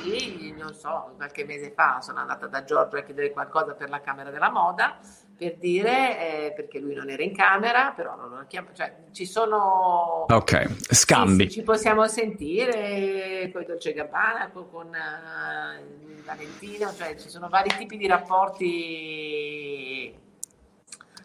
[0.00, 4.00] cui, non so, qualche mese fa sono andata da Giorgio a chiedere qualcosa per la
[4.00, 4.98] Camera della Moda,
[5.36, 9.26] per dire, eh, perché lui non era in camera, però non lo chiamo, cioè ci
[9.26, 10.24] sono...
[10.30, 11.42] Ok, scambi.
[11.42, 17.50] Sì, sì, ci possiamo sentire con Dolce Gabbana, con, con uh, Valentino, cioè ci sono
[17.50, 19.56] vari tipi di rapporti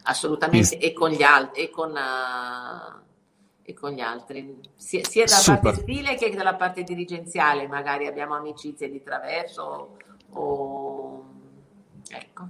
[0.03, 3.01] assolutamente, e con gli altri, e con, uh,
[3.63, 5.61] e con gli altri, sia, sia dalla Super.
[5.61, 9.97] parte stile che dalla parte dirigenziale, magari abbiamo amicizie di traverso
[10.31, 11.25] o
[12.09, 12.47] ecco.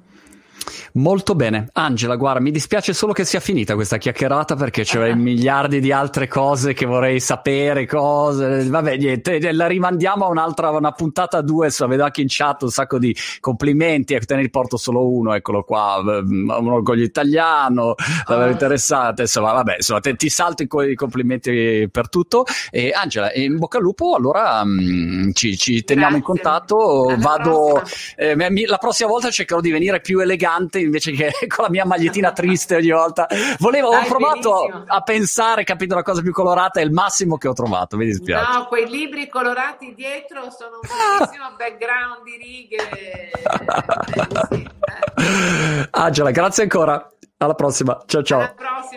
[0.95, 1.69] Molto bene.
[1.73, 6.27] Angela, guarda, mi dispiace solo che sia finita questa chiacchierata perché c'è miliardi di altre
[6.27, 8.67] cose che vorrei sapere, cose.
[8.67, 12.69] Vabbè, niente, la rimandiamo a un'altra, una puntata due, so, vedo anche in chat un
[12.69, 17.95] sacco di complimenti, ecco, te ne riporto solo uno, eccolo qua, mm, un orgoglio italiano,
[18.27, 18.47] oh.
[18.47, 22.45] interessante, insomma, vabbè, insomma, te, ti salto i complimenti per tutto.
[22.69, 26.17] E Angela, in bocca al lupo, allora mh, mm, ci, ci, teniamo Grazie.
[26.17, 27.81] in contatto, Alla vado,
[28.15, 28.35] eh,
[28.67, 32.75] la prossima volta cercherò di venire più elegante invece che con la mia magliettina triste
[32.75, 33.27] ogni volta.
[33.59, 34.83] Volevo, Dai, ho provato benissimo.
[34.87, 38.57] a pensare, capito, la cosa più colorata è il massimo che ho trovato, mi dispiace.
[38.57, 43.31] No, quei libri colorati dietro sono un bellissimo background di righe.
[45.91, 47.07] Angela, grazie ancora.
[47.37, 48.01] Alla prossima.
[48.05, 48.39] Ciao ciao.
[48.39, 48.83] Alla prossima.